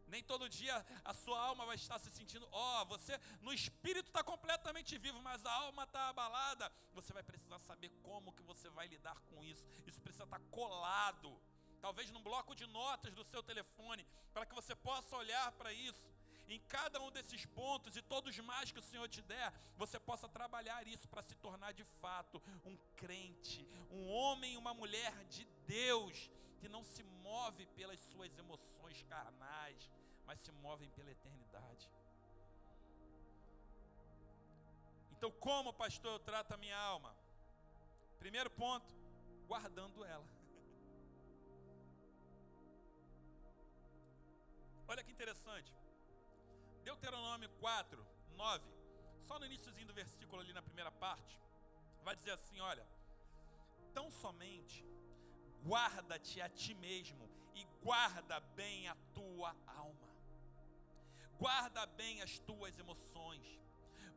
Nem 0.07 0.23
todo 0.23 0.47
dia 0.47 0.85
a 1.03 1.13
sua 1.13 1.39
alma 1.39 1.65
vai 1.65 1.75
estar 1.75 1.97
se 1.97 2.11
sentindo, 2.11 2.47
ó, 2.51 2.81
oh, 2.81 2.85
você 2.85 3.19
no 3.41 3.51
espírito 3.51 4.07
está 4.07 4.23
completamente 4.23 4.97
vivo, 4.99 5.19
mas 5.19 5.43
a 5.43 5.51
alma 5.51 5.83
está 5.83 6.09
abalada. 6.09 6.71
Você 6.93 7.11
vai 7.11 7.23
precisar 7.23 7.57
saber 7.59 7.89
como 8.03 8.31
que 8.33 8.43
você 8.43 8.69
vai 8.69 8.87
lidar 8.87 9.19
com 9.21 9.43
isso. 9.43 9.67
Isso 9.87 9.99
precisa 10.01 10.25
estar 10.25 10.39
tá 10.39 10.45
colado, 10.51 11.41
talvez 11.85 12.09
num 12.09 12.23
bloco 12.29 12.55
de 12.55 12.65
notas 12.65 13.13
do 13.13 13.23
seu 13.23 13.43
telefone, 13.43 14.03
para 14.33 14.43
que 14.43 14.55
você 14.55 14.75
possa 14.75 15.15
olhar 15.15 15.51
para 15.51 15.71
isso 15.71 16.07
em 16.47 16.59
cada 16.61 16.99
um 16.99 17.11
desses 17.11 17.45
pontos 17.45 17.95
e 17.95 18.01
todos 18.01 18.35
mais 18.39 18.71
que 18.71 18.79
o 18.79 18.87
Senhor 18.89 19.07
te 19.07 19.21
der, 19.21 19.53
você 19.77 19.99
possa 19.99 20.27
trabalhar 20.27 20.87
isso 20.87 21.07
para 21.07 21.21
se 21.21 21.35
tornar 21.35 21.73
de 21.73 21.83
fato 22.01 22.41
um 22.65 22.75
crente, 22.95 23.67
um 23.91 24.07
homem 24.09 24.53
e 24.53 24.57
uma 24.57 24.73
mulher 24.73 25.13
de 25.25 25.45
Deus, 25.67 26.31
que 26.59 26.67
não 26.67 26.83
se 26.83 27.03
move 27.03 27.67
pelas 27.77 27.99
suas 27.99 28.35
emoções 28.35 29.03
carnais, 29.03 29.91
mas 30.25 30.39
se 30.39 30.51
movem 30.51 30.89
pela 30.89 31.11
eternidade. 31.11 31.91
Então, 35.11 35.31
como, 35.33 35.71
pastor, 35.71 36.13
eu 36.13 36.19
trato 36.19 36.51
a 36.51 36.57
minha 36.57 36.77
alma? 36.77 37.15
Primeiro 38.17 38.49
ponto, 38.49 38.91
guardando 39.47 40.03
ela. 40.03 40.34
Olha 44.87 45.03
que 45.03 45.11
interessante. 45.11 45.73
Deuteronômio 46.83 47.49
4, 47.59 48.05
9, 48.35 48.63
só 49.23 49.39
no 49.39 49.45
iníciozinho 49.45 49.87
do 49.87 49.93
versículo 49.93 50.41
ali 50.41 50.53
na 50.53 50.61
primeira 50.61 50.91
parte, 50.91 51.39
vai 52.03 52.15
dizer 52.15 52.31
assim: 52.31 52.59
olha, 52.59 52.85
tão 53.93 54.11
somente 54.11 54.85
guarda-te 55.65 56.39
a 56.41 56.47
ti 56.47 56.73
mesmo 56.75 57.27
e 57.55 57.63
guarda 57.81 58.39
bem 58.39 58.87
a 58.87 58.95
tua 59.13 59.55
alma, 59.65 60.09
guarda 61.39 61.85
bem 61.87 62.21
as 62.21 62.37
tuas 62.39 62.77
emoções, 62.77 63.59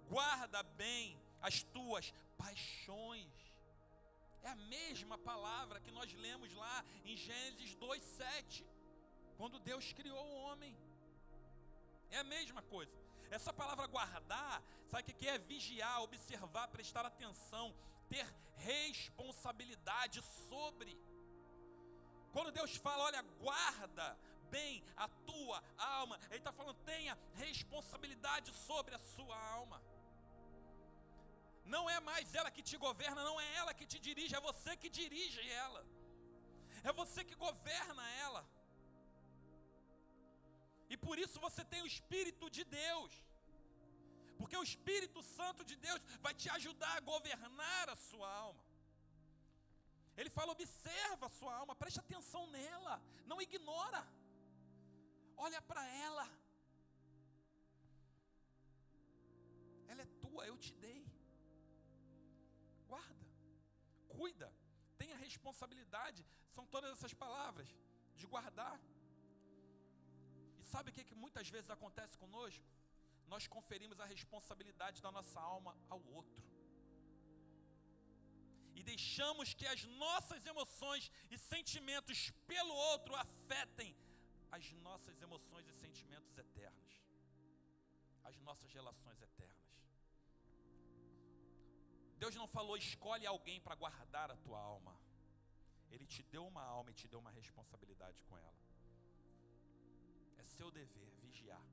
guarda 0.09 0.63
bem 0.63 1.19
as 1.41 1.63
tuas 1.63 2.13
paixões. 2.37 3.33
É 4.43 4.51
a 4.51 4.57
mesma 4.57 5.17
palavra 5.19 5.81
que 5.81 5.91
nós 5.91 6.13
lemos 6.13 6.53
lá 6.53 6.85
em 7.05 7.17
Gênesis 7.17 7.75
2:7, 7.77 8.65
quando 9.39 9.65
Deus 9.71 9.87
criou 9.99 10.25
o 10.31 10.39
homem. 10.47 10.77
É 12.11 12.19
a 12.19 12.25
mesma 12.37 12.63
coisa. 12.75 12.93
Essa 13.37 13.53
palavra 13.61 13.87
guardar, 13.87 14.63
sabe 14.91 15.03
o 15.03 15.15
que 15.15 15.29
é? 15.29 15.39
Vigiar, 15.39 16.03
observar, 16.03 16.67
prestar 16.77 17.05
atenção, 17.07 17.67
ter 18.09 18.27
responsabilidade 18.57 20.21
sobre. 20.49 20.93
Quando 22.33 22.51
Deus 22.59 22.75
fala, 22.77 23.05
olha, 23.05 23.23
guarda 23.47 24.07
bem 24.57 24.83
a 24.97 25.07
tua 25.29 25.63
alma, 25.77 26.19
Ele 26.31 26.39
está 26.39 26.53
falando, 26.53 26.77
tenha 26.93 27.17
responsabilidade 27.35 28.51
sobre 28.67 28.95
a 28.95 28.99
sua 29.15 29.39
alma. 29.59 29.79
Não 31.65 31.89
é 31.89 32.01
mais 32.01 32.35
ela 32.35 32.51
que 32.51 32.63
te 32.63 32.77
governa, 32.87 33.23
não 33.23 33.39
é 33.41 33.49
ela 33.57 33.75
que 33.79 33.87
te 33.87 33.99
dirige, 34.07 34.35
é 34.35 34.41
você 34.41 34.75
que 34.77 34.89
dirige 34.89 35.43
ela. 35.51 35.83
É 36.83 36.93
você 36.93 37.23
que 37.29 37.35
governa 37.35 38.05
ela. 38.27 38.43
E 40.93 40.97
por 40.97 41.19
isso 41.25 41.39
você 41.47 41.63
tem 41.73 41.83
o 41.83 41.91
Espírito 41.95 42.49
de 42.57 42.65
Deus. 42.65 43.13
Porque 44.39 44.57
o 44.57 44.67
Espírito 44.71 45.21
Santo 45.37 45.63
de 45.71 45.77
Deus 45.87 46.01
vai 46.25 46.33
te 46.41 46.49
ajudar 46.57 46.97
a 46.97 47.07
governar 47.13 47.87
a 47.95 47.97
sua 48.09 48.29
alma. 48.47 48.63
Ele 50.17 50.31
fala: 50.37 50.53
observa 50.53 51.27
a 51.27 51.35
sua 51.39 51.53
alma, 51.61 51.75
preste 51.83 52.01
atenção 52.01 52.45
nela, 52.59 52.95
não 53.31 53.41
ignora. 53.47 54.03
Olha 55.37 55.61
para 55.71 55.85
ela. 56.07 56.25
Ela 59.87 60.03
é 60.03 60.09
tua, 60.23 60.47
eu 60.47 60.57
te 60.65 60.73
dei. 60.87 61.03
Guarda, 62.89 63.27
cuida, 64.09 64.53
tenha 64.97 65.17
responsabilidade. 65.17 66.25
São 66.57 66.67
todas 66.67 66.91
essas 66.93 67.15
palavras 67.15 67.69
de 68.17 68.27
guardar. 68.27 68.79
Sabe 70.73 70.91
o 70.91 70.95
que, 70.97 71.09
que 71.09 71.21
muitas 71.25 71.49
vezes 71.55 71.71
acontece 71.77 72.17
conosco? 72.23 72.67
Nós 73.33 73.47
conferimos 73.55 73.99
a 74.01 74.07
responsabilidade 74.15 75.03
da 75.07 75.11
nossa 75.17 75.41
alma 75.41 75.73
ao 75.95 76.01
outro. 76.19 76.45
E 78.79 78.83
deixamos 78.83 79.55
que 79.59 79.67
as 79.75 79.83
nossas 80.05 80.45
emoções 80.53 81.11
e 81.31 81.39
sentimentos 81.53 82.19
pelo 82.53 82.75
outro 82.91 83.15
afetem 83.15 83.91
as 84.57 84.71
nossas 84.87 85.21
emoções 85.27 85.67
e 85.69 85.75
sentimentos 85.85 86.37
eternos, 86.45 86.93
as 88.25 88.39
nossas 88.47 88.71
relações 88.73 89.21
eternas. 89.21 89.69
Deus 92.23 92.35
não 92.35 92.49
falou 92.57 92.77
escolhe 92.77 93.27
alguém 93.27 93.61
para 93.61 93.75
guardar 93.75 94.31
a 94.31 94.37
tua 94.37 94.61
alma. 94.61 94.95
Ele 95.91 96.07
te 96.07 96.23
deu 96.23 96.47
uma 96.47 96.63
alma 96.63 96.91
e 96.91 96.95
te 96.95 97.07
deu 97.09 97.21
uma 97.21 97.31
responsabilidade 97.31 98.21
com 98.25 98.37
ela. 98.39 98.68
É 100.49 100.51
seu 100.59 100.71
dever 100.71 101.11
vigiar. 101.25 101.67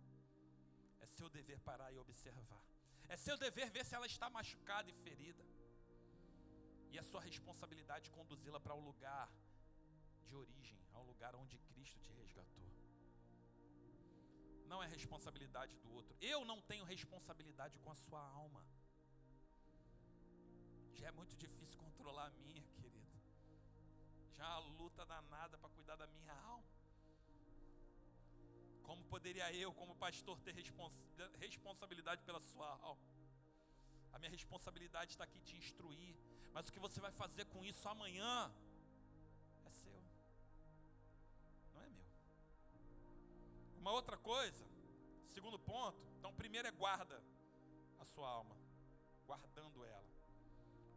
É 1.00 1.08
seu 1.18 1.30
dever 1.30 1.60
parar 1.70 1.92
e 1.94 1.98
observar. 1.98 2.64
É 3.08 3.16
seu 3.26 3.38
dever 3.38 3.70
ver 3.76 3.86
se 3.86 3.96
ela 3.98 4.08
está 4.14 4.28
machucada 4.38 4.90
e 4.90 4.96
ferida. 5.06 5.46
E 6.92 6.98
é 6.98 7.04
sua 7.10 7.22
responsabilidade 7.22 8.12
conduzi-la 8.18 8.60
para 8.60 8.76
o 8.76 8.80
um 8.80 8.86
lugar 8.90 9.30
de 10.28 10.36
origem, 10.36 10.80
ao 10.94 11.04
lugar 11.12 11.34
onde 11.36 11.58
Cristo 11.70 12.00
te 12.06 12.12
resgatou. 12.22 12.68
Não 14.72 14.84
é 14.84 14.88
responsabilidade 14.88 15.74
do 15.78 15.90
outro. 15.94 16.14
Eu 16.20 16.44
não 16.44 16.60
tenho 16.62 16.84
responsabilidade 16.84 17.80
com 17.80 17.92
a 17.92 17.96
sua 17.96 18.22
alma. 18.42 18.64
Já 20.96 21.08
é 21.08 21.12
muito 21.12 21.36
difícil 21.38 21.78
controlar 21.80 22.28
a 22.28 22.32
minha, 22.32 22.66
querido. 22.82 23.14
Já 24.34 24.48
a 24.48 24.60
luta 24.60 25.06
danada 25.06 25.58
para 25.58 25.70
cuidar 25.70 25.96
da 25.96 26.08
minha 26.08 26.34
alma. 26.34 26.75
Como 28.86 29.04
poderia 29.06 29.52
eu, 29.54 29.74
como 29.74 29.96
pastor, 29.96 30.40
ter 30.42 30.54
responsabilidade 31.40 32.22
pela 32.24 32.40
sua 32.42 32.70
alma? 32.82 33.02
A 34.14 34.20
minha 34.20 34.32
responsabilidade 34.32 35.12
está 35.12 35.24
aqui 35.24 35.40
te 35.42 35.58
instruir. 35.58 36.16
Mas 36.54 36.68
o 36.68 36.72
que 36.72 36.80
você 36.80 37.02
vai 37.02 37.12
fazer 37.12 37.46
com 37.46 37.66
isso 37.66 37.88
amanhã 37.90 38.52
é 39.66 39.72
seu, 39.72 40.02
não 41.74 41.82
é 41.82 41.90
meu. 41.90 42.06
Uma 43.82 43.92
outra 43.92 44.18
coisa, 44.18 44.66
segundo 45.28 45.60
ponto. 45.60 46.02
Então, 46.18 46.34
primeiro 46.34 46.68
é 46.68 46.72
guarda 46.72 47.22
a 48.00 48.06
sua 48.06 48.30
alma, 48.30 48.56
guardando 49.26 49.84
ela. 49.84 50.10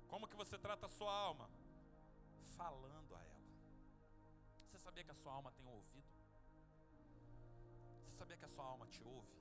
Como 0.07 0.29
que 0.29 0.37
você 0.37 0.57
trata 0.57 0.87
a 0.87 0.89
sua 0.89 1.13
alma? 1.13 1.51
Falando 2.57 3.15
a 3.17 3.23
ela. 3.25 3.49
Você 4.67 4.79
sabia 4.79 5.05
que 5.05 5.11
a 5.11 5.15
sua 5.15 5.33
alma 5.33 5.51
tem 5.53 5.67
ouvido? 5.67 6.08
Sabia 8.19 8.37
que 8.41 8.47
a 8.49 8.55
sua 8.55 8.65
alma 8.73 8.87
te 8.95 9.03
ouve? 9.05 9.35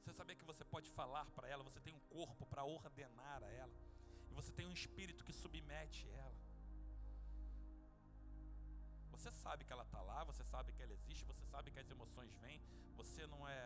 Você 0.00 0.12
sabia 0.18 0.36
que 0.40 0.44
você 0.50 0.64
pode 0.74 0.88
falar 0.98 1.26
para 1.36 1.48
ela? 1.52 1.62
Você 1.68 1.80
tem 1.86 1.94
um 1.98 2.02
corpo 2.16 2.44
para 2.52 2.62
ordenar 2.64 3.42
a 3.42 3.50
ela. 3.62 3.76
E 4.30 4.34
você 4.38 4.52
tem 4.58 4.66
um 4.66 4.76
espírito 4.80 5.24
que 5.26 5.32
submete 5.32 6.02
ela. 6.24 6.38
Você 9.14 9.30
sabe 9.30 9.64
que 9.64 9.72
ela 9.72 9.86
está 9.88 10.00
lá, 10.10 10.18
você 10.24 10.44
sabe 10.44 10.72
que 10.74 10.82
ela 10.82 10.94
existe, 10.98 11.24
você 11.24 11.44
sabe 11.54 11.70
que 11.70 11.78
as 11.78 11.90
emoções 11.96 12.34
vêm. 12.44 12.60
Você 13.00 13.26
não 13.26 13.48
é. 13.48 13.64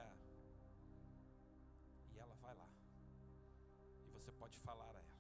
E 2.13 2.19
ela 2.19 2.37
vai 2.37 2.55
lá. 2.55 2.69
E 4.07 4.11
você 4.17 4.31
pode 4.33 4.59
falar 4.69 4.91
a 4.95 5.01
ela. 5.01 5.15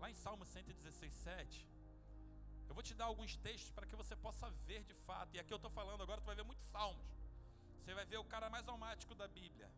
Lá 0.00 0.10
em 0.10 0.14
Salmo 0.14 0.44
116, 0.44 1.14
7, 1.14 1.66
eu 2.68 2.74
vou 2.74 2.82
te 2.82 2.94
dar 2.94 3.06
alguns 3.06 3.36
textos 3.36 3.70
para 3.70 3.86
que 3.86 3.96
você 3.96 4.14
possa 4.16 4.50
ver 4.66 4.82
de 4.84 4.94
fato. 4.94 5.34
E 5.34 5.38
aqui 5.38 5.52
eu 5.52 5.56
estou 5.56 5.70
falando 5.70 6.02
agora, 6.02 6.20
tu 6.20 6.26
vai 6.26 6.34
ver 6.34 6.44
muitos 6.44 6.66
salmos. 6.66 7.06
Você 7.80 7.94
vai 7.94 8.04
ver 8.04 8.18
o 8.18 8.24
cara 8.24 8.50
mais 8.50 8.66
almático 8.68 9.14
da 9.14 9.28
Bíblia, 9.28 9.70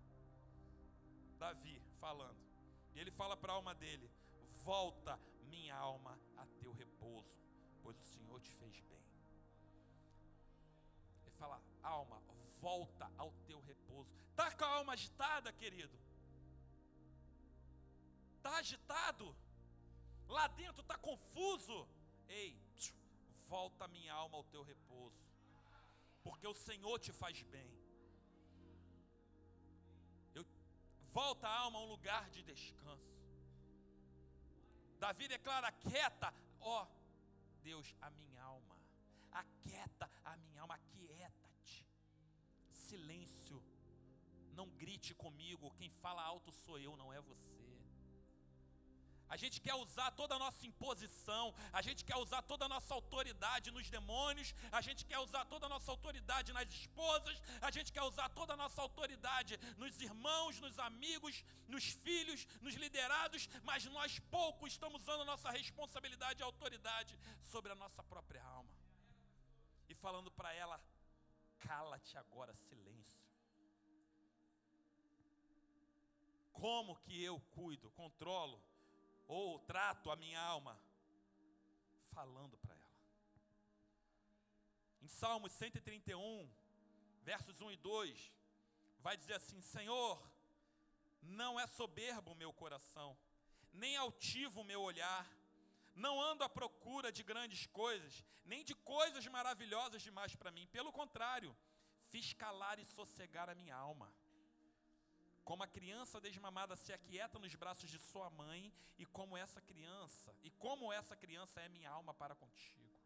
Davi, 1.39 1.83
falando. 2.01 2.39
E 2.95 3.01
ele 3.01 3.11
fala 3.11 3.37
para 3.37 3.53
a 3.53 3.57
alma 3.57 3.75
dele: 3.75 4.11
Volta, 4.65 5.19
minha 5.43 5.77
alma, 5.77 6.19
a 6.37 6.47
teu 6.61 6.73
repouso, 6.73 7.37
pois 7.83 7.99
o 7.99 8.05
Senhor 8.05 8.41
te 8.41 8.51
fez 8.53 8.81
bem. 8.81 9.05
Ele 11.23 11.35
fala: 11.37 11.61
Alma, 11.83 12.23
volta 12.61 13.11
ao 13.19 13.33
teu 13.47 13.61
repouso. 13.61 14.11
Está 14.31 14.51
com 14.53 14.65
a 14.65 14.69
alma 14.69 14.95
agitada, 14.95 15.53
querido? 15.53 15.97
Está 18.37 18.57
agitado? 18.57 19.37
lá 20.29 20.47
dentro 20.47 20.83
está 20.83 20.97
confuso. 20.97 21.89
Ei, 22.29 22.57
volta 23.53 23.89
minha 23.97 24.15
alma 24.23 24.37
ao 24.39 24.45
teu 24.53 24.63
repouso, 24.63 25.25
porque 26.23 26.47
o 26.47 26.59
Senhor 26.67 26.97
te 26.99 27.13
faz 27.13 27.43
bem. 27.55 27.71
Eu, 30.35 30.45
volta 31.19 31.49
a 31.49 31.59
alma 31.65 31.79
a 31.79 31.83
um 31.83 31.91
lugar 31.95 32.25
de 32.31 32.43
descanso. 32.43 33.17
Davi 34.99 35.27
declara: 35.29 35.71
quieta, 35.73 36.33
ó 36.61 36.87
Deus, 37.63 37.95
a 38.01 38.11
minha 38.11 38.43
alma, 38.43 38.77
aquieta 39.31 40.11
a 40.25 40.37
minha 40.37 40.63
alma, 40.63 40.75
aquieta-te. 40.75 41.87
Silêncio, 42.71 43.63
não 44.53 44.69
grite 44.83 45.15
comigo, 45.15 45.75
quem 45.79 45.91
fala 45.91 46.23
alto 46.23 46.53
sou 46.53 46.79
eu, 46.79 46.97
não 46.97 47.13
é 47.13 47.21
você. 47.21 47.68
A 49.29 49.37
gente 49.37 49.61
quer 49.61 49.75
usar 49.75 50.11
toda 50.13 50.35
a 50.37 50.39
nossa 50.39 50.67
imposição, 50.67 51.55
a 51.73 51.83
gente 51.83 52.05
quer 52.05 52.17
usar 52.17 52.41
toda 52.43 52.65
a 52.65 52.69
nossa 52.69 52.95
autoridade 52.95 53.71
nos 53.71 53.91
demônios, 53.91 54.55
a 54.73 54.81
gente 54.81 55.05
quer 55.05 55.19
usar 55.19 55.45
toda 55.45 55.67
a 55.67 55.69
nossa 55.69 55.91
autoridade 55.91 56.53
nas 56.53 56.69
esposas, 56.69 57.37
a 57.61 57.71
gente 57.71 57.93
quer 57.93 58.03
usar 58.03 58.29
toda 58.31 58.55
a 58.55 58.57
nossa 58.57 58.81
autoridade 58.81 59.59
nos 59.77 60.01
irmãos, 60.01 60.59
nos 60.61 60.79
amigos, 60.79 61.45
nos 61.67 61.85
filhos, 61.85 62.47
nos 62.63 62.75
liderados, 62.75 63.49
mas 63.63 63.85
nós 63.87 64.19
pouco 64.31 64.67
estamos 64.67 65.03
usando 65.03 65.23
a 65.23 65.27
nossa 65.27 65.51
responsabilidade 65.51 66.41
e 66.41 66.43
autoridade 66.43 67.19
sobre 67.41 67.71
a 67.73 67.75
nossa 67.75 68.03
própria 68.03 68.43
alma. 68.43 68.73
E 69.91 69.95
falando 69.95 70.31
para 70.31 70.55
ela: 70.55 70.81
cala-te 71.59 72.17
agora, 72.17 72.55
silêncio. 72.55 73.19
Como 76.53 76.97
que 76.97 77.23
eu 77.23 77.39
cuido, 77.53 77.91
controlo 77.91 78.61
ou 79.29 79.59
trato 79.61 80.11
a 80.11 80.17
minha 80.17 80.41
alma 80.41 80.81
falando 82.11 82.57
para 82.59 82.75
ela. 82.75 82.99
Em 85.03 85.09
Salmos 85.09 85.53
131, 85.53 86.51
versos 87.23 87.61
1 87.61 87.71
e 87.73 87.77
2, 87.77 88.33
vai 89.01 89.17
dizer 89.17 89.35
assim: 89.35 89.61
Senhor, 89.61 90.19
não 91.23 91.61
é 91.61 91.67
soberbo 91.67 92.33
o 92.33 92.35
meu 92.35 92.53
coração, 92.53 93.17
nem 93.73 93.97
altivo 93.97 94.63
o 94.63 94.65
meu 94.65 94.81
olhar, 94.81 95.31
não 95.95 96.21
ando 96.21 96.43
à 96.43 96.49
procura 96.49 97.13
de 97.13 97.23
grandes 97.23 97.67
coisas, 97.67 98.25
nem 98.45 98.65
de 98.65 98.75
coisas 98.75 99.27
maravilhosas 99.27 100.03
demais 100.03 100.35
para 100.35 100.51
mim, 100.51 100.67
pelo 100.69 100.91
contrário, 100.91 101.57
fiz 102.09 102.33
calar 102.33 102.79
e 102.79 102.85
sossegar 102.85 103.51
a 103.51 103.55
minha 103.55 103.77
alma 103.77 104.13
como 105.49 105.63
a 105.63 105.67
criança 105.67 106.21
desmamada 106.21 106.77
se 106.77 106.93
aquieta 106.93 107.39
nos 107.39 107.55
braços 107.55 107.89
de 107.89 107.99
sua 107.99 108.29
mãe, 108.29 108.71
e 108.99 109.07
como 109.07 109.35
essa 109.35 109.63
criança, 109.63 110.37
e 110.43 110.51
como 110.51 110.93
essa 110.93 111.17
criança 111.17 111.59
é 111.63 111.71
minha 111.71 111.91
alma 111.91 112.13
para 112.13 112.35
contigo. 112.35 113.01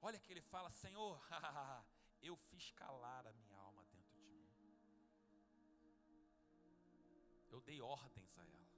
Olha 0.00 0.18
que 0.18 0.32
ele 0.32 0.40
fala: 0.40 0.70
Senhor, 0.70 1.20
eu 2.22 2.34
fiz 2.36 2.70
calar 2.70 3.26
a 3.26 3.34
minha 3.34 3.54
alma 3.58 3.84
dentro 3.92 4.14
de 4.14 4.30
mim. 4.30 4.48
Eu 7.50 7.60
dei 7.60 7.82
ordens 7.82 8.38
a 8.38 8.42
ela. 8.42 8.70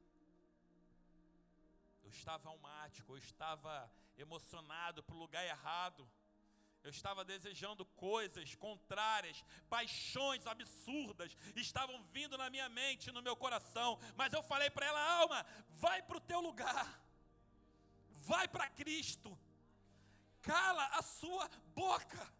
Eu 2.02 2.10
estava 2.10 2.48
almático, 2.48 3.12
eu 3.12 3.18
estava 3.18 3.88
emocionado 4.16 5.00
para 5.04 5.14
o 5.14 5.18
lugar 5.18 5.46
errado. 5.46 6.10
Eu 6.82 6.90
estava 6.90 7.24
desejando 7.24 7.84
coisas 7.84 8.54
contrárias, 8.56 9.44
paixões 9.68 10.46
absurdas 10.46 11.36
estavam 11.54 12.02
vindo 12.12 12.36
na 12.36 12.50
minha 12.50 12.68
mente, 12.68 13.12
no 13.12 13.22
meu 13.22 13.36
coração, 13.36 14.00
mas 14.16 14.32
eu 14.32 14.42
falei 14.42 14.68
para 14.68 14.86
ela: 14.86 15.00
alma, 15.20 15.46
vai 15.70 16.02
para 16.02 16.16
o 16.16 16.20
teu 16.20 16.40
lugar, 16.40 17.00
vai 18.10 18.48
para 18.48 18.68
Cristo, 18.70 19.38
cala 20.40 20.86
a 20.98 21.02
sua 21.02 21.48
boca. 21.74 22.32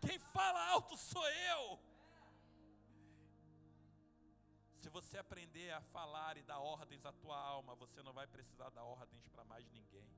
Quem 0.00 0.18
fala 0.18 0.70
alto 0.70 0.96
sou 0.96 1.28
eu. 1.28 1.78
Se 4.80 4.88
você 4.88 5.18
aprender 5.18 5.70
a 5.72 5.82
falar 5.82 6.38
e 6.38 6.42
dar 6.42 6.60
ordens 6.60 7.04
à 7.04 7.12
tua 7.12 7.36
alma, 7.36 7.74
você 7.74 8.02
não 8.02 8.14
vai 8.14 8.26
precisar 8.26 8.70
dar 8.70 8.84
ordens 8.84 9.26
para 9.28 9.44
mais 9.44 9.68
ninguém. 9.68 10.08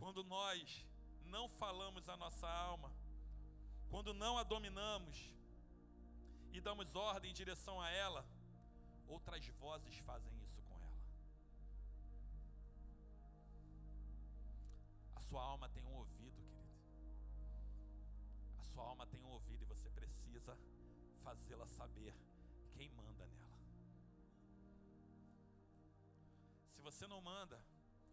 Quando 0.00 0.24
nós 0.24 0.86
não 1.26 1.46
falamos 1.46 2.08
a 2.08 2.16
nossa 2.16 2.48
alma, 2.48 2.90
quando 3.90 4.14
não 4.14 4.38
a 4.38 4.42
dominamos 4.42 5.16
e 6.52 6.60
damos 6.60 6.96
ordem 6.96 7.30
em 7.30 7.34
direção 7.34 7.78
a 7.78 7.90
ela, 7.90 8.26
outras 9.06 9.46
vozes 9.48 9.98
fazem 9.98 10.32
isso 10.42 10.62
com 10.62 10.74
ela. 10.74 11.02
A 15.16 15.20
sua 15.20 15.42
alma 15.42 15.68
tem 15.68 15.84
um 15.84 15.94
ouvido, 15.94 16.40
querido. 16.40 17.60
A 18.58 18.64
sua 18.64 18.84
alma 18.84 19.06
tem 19.06 19.22
um 19.22 19.28
ouvido 19.28 19.64
e 19.64 19.66
você 19.66 19.90
precisa 19.90 20.58
fazê-la 21.20 21.66
saber 21.66 22.14
quem 22.72 22.88
manda 22.88 23.26
nela. 23.26 23.58
Se 26.74 26.80
você 26.80 27.06
não 27.06 27.20
manda, 27.20 27.62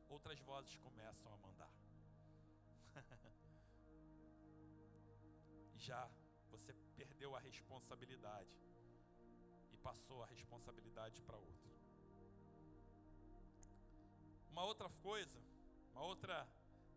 outras 0.10 0.39
vozes 0.39 0.76
começam 0.78 1.34
a 1.34 1.38
mandar. 1.38 1.72
Já 5.76 6.10
você 6.49 6.74
perdeu 6.95 7.36
a 7.36 7.39
responsabilidade 7.39 8.58
e 9.72 9.78
passou 9.78 10.24
a 10.24 10.26
responsabilidade 10.28 11.22
para 11.22 11.38
outro. 11.38 11.72
Uma 14.51 14.64
outra 14.64 14.89
coisa, 14.89 15.39
uma 15.91 16.03
outra 16.03 16.47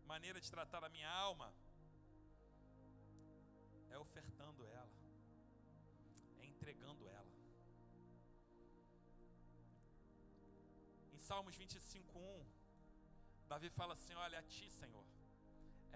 maneira 0.05 0.41
de 0.41 0.49
tratar 0.49 0.83
a 0.83 0.89
minha 0.89 1.09
alma 1.09 1.53
é 3.89 3.97
ofertando 3.97 4.65
ela, 4.65 4.91
é 6.39 6.45
entregando 6.45 7.07
ela. 7.07 7.31
Em 11.13 11.19
Salmos 11.19 11.55
25, 11.55 12.17
1, 12.17 12.60
Davi 13.51 13.69
fala 13.69 13.93
assim: 13.95 14.15
Olha, 14.25 14.39
a 14.39 14.43
ti, 14.43 14.65
Senhor, 14.79 15.05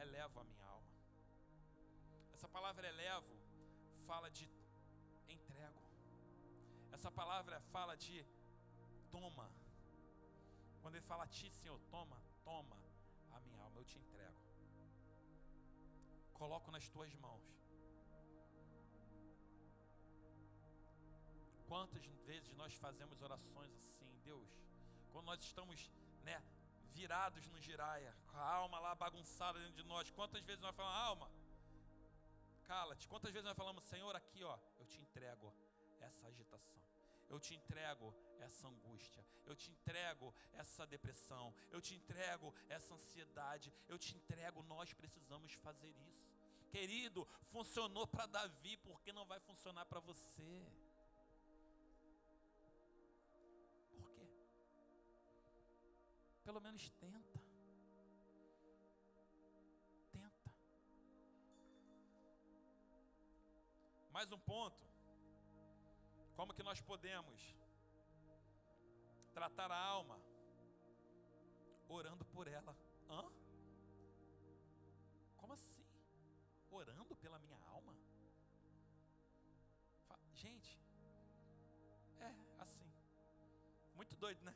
elevo 0.03 0.39
a 0.41 0.43
minha 0.43 0.65
alma. 0.65 0.93
Essa 2.33 2.49
palavra 2.55 2.85
elevo 2.93 3.33
fala 4.07 4.29
de 4.29 4.45
entrego. 5.35 5.83
Essa 6.91 7.09
palavra 7.19 7.61
fala 7.75 7.95
de 7.95 8.17
toma. 9.09 9.47
Quando 10.81 10.95
ele 10.95 11.05
fala 11.11 11.23
a 11.23 11.27
ti, 11.27 11.49
Senhor, 11.49 11.79
toma, 11.89 12.17
toma 12.43 12.77
a 13.31 13.39
minha 13.39 13.61
alma, 13.61 13.79
eu 13.79 13.85
te 13.85 13.97
entrego. 13.99 14.41
Coloco 16.33 16.69
nas 16.71 16.89
tuas 16.89 17.13
mãos. 17.25 17.47
Quantas 21.69 22.05
vezes 22.27 22.53
nós 22.55 22.73
fazemos 22.73 23.21
orações 23.21 23.73
assim, 23.77 24.11
Deus, 24.25 24.49
quando 25.13 25.27
nós 25.27 25.41
estamos, 25.41 25.89
né, 26.21 26.37
virados 26.95 27.45
no 27.49 27.59
giraia, 27.59 28.15
com 28.27 28.37
a 28.37 28.47
alma 28.61 28.79
lá 28.79 28.95
bagunçada 28.95 29.59
dentro 29.59 29.75
de 29.75 29.83
nós, 29.83 30.09
quantas 30.11 30.43
vezes 30.45 30.61
nós 30.61 30.75
falamos, 30.75 30.97
alma, 31.09 31.31
cala-te, 32.63 33.07
quantas 33.07 33.31
vezes 33.31 33.45
nós 33.45 33.57
falamos, 33.57 33.83
Senhor, 33.83 34.15
aqui 34.15 34.43
ó, 34.43 34.57
eu 34.79 34.85
te 34.85 34.99
entrego 35.01 35.53
essa 35.99 36.25
agitação, 36.27 36.81
eu 37.29 37.39
te 37.39 37.53
entrego 37.53 38.13
essa 38.39 38.67
angústia, 38.67 39.25
eu 39.45 39.55
te 39.55 39.69
entrego 39.71 40.33
essa 40.53 40.87
depressão, 40.87 41.53
eu 41.69 41.81
te 41.81 41.93
entrego 41.95 42.53
essa 42.69 42.93
ansiedade, 42.93 43.73
eu 43.89 43.97
te 43.99 44.15
entrego, 44.15 44.63
nós 44.63 44.93
precisamos 44.93 45.53
fazer 45.53 45.89
isso. 46.07 46.25
Querido, 46.69 47.27
funcionou 47.49 48.07
para 48.07 48.25
Davi, 48.25 48.77
por 48.77 49.01
que 49.01 49.11
não 49.11 49.25
vai 49.25 49.39
funcionar 49.39 49.85
para 49.85 49.99
você? 49.99 50.65
Pelo 56.45 56.61
menos 56.61 56.87
tenta. 56.91 57.39
Tenta. 60.11 60.51
Mais 64.11 64.31
um 64.31 64.37
ponto. 64.37 64.85
Como 66.35 66.53
que 66.53 66.61
nós 66.61 66.79
podemos 66.81 67.41
tratar 69.33 69.71
a 69.71 69.77
alma? 69.77 70.19
Orando 71.89 72.23
por 72.25 72.47
ela. 72.47 72.77
Hã? 73.09 73.23
Como 75.37 75.53
assim? 75.53 75.83
Orando 76.69 77.15
pela 77.15 77.39
minha 77.39 77.57
alma? 77.69 77.95
Gente, 80.35 80.79
é 82.19 82.35
assim. 82.59 82.93
Muito 83.95 84.15
doido, 84.17 84.43
né? 84.43 84.55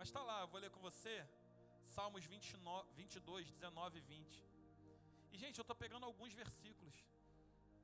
Mas 0.00 0.08
está 0.08 0.22
lá, 0.22 0.40
eu 0.40 0.48
vou 0.52 0.58
ler 0.58 0.70
com 0.70 0.80
você 0.80 1.14
Salmos 1.94 2.24
29, 2.24 2.88
22, 2.94 3.50
19 3.50 3.98
e 3.98 4.00
20. 4.00 4.44
E, 5.32 5.36
gente, 5.36 5.58
eu 5.58 5.62
estou 5.62 5.76
pegando 5.76 6.06
alguns 6.06 6.32
versículos. 6.32 6.94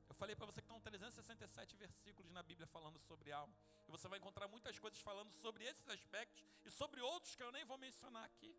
Eu 0.09 0.15
falei 0.15 0.35
para 0.35 0.47
você 0.47 0.59
que 0.59 0.65
estão 0.65 0.79
367 0.81 1.75
versículos 1.75 2.31
na 2.31 2.41
Bíblia 2.41 2.65
falando 2.65 2.97
sobre 3.01 3.31
alma. 3.31 3.53
E 3.87 3.91
você 3.91 4.07
vai 4.07 4.17
encontrar 4.17 4.47
muitas 4.47 4.79
coisas 4.79 4.99
falando 4.99 5.31
sobre 5.31 5.63
esses 5.63 5.87
aspectos 5.89 6.43
e 6.65 6.71
sobre 6.71 7.01
outros 7.01 7.35
que 7.35 7.43
eu 7.43 7.51
nem 7.51 7.63
vou 7.65 7.77
mencionar 7.77 8.25
aqui. 8.25 8.51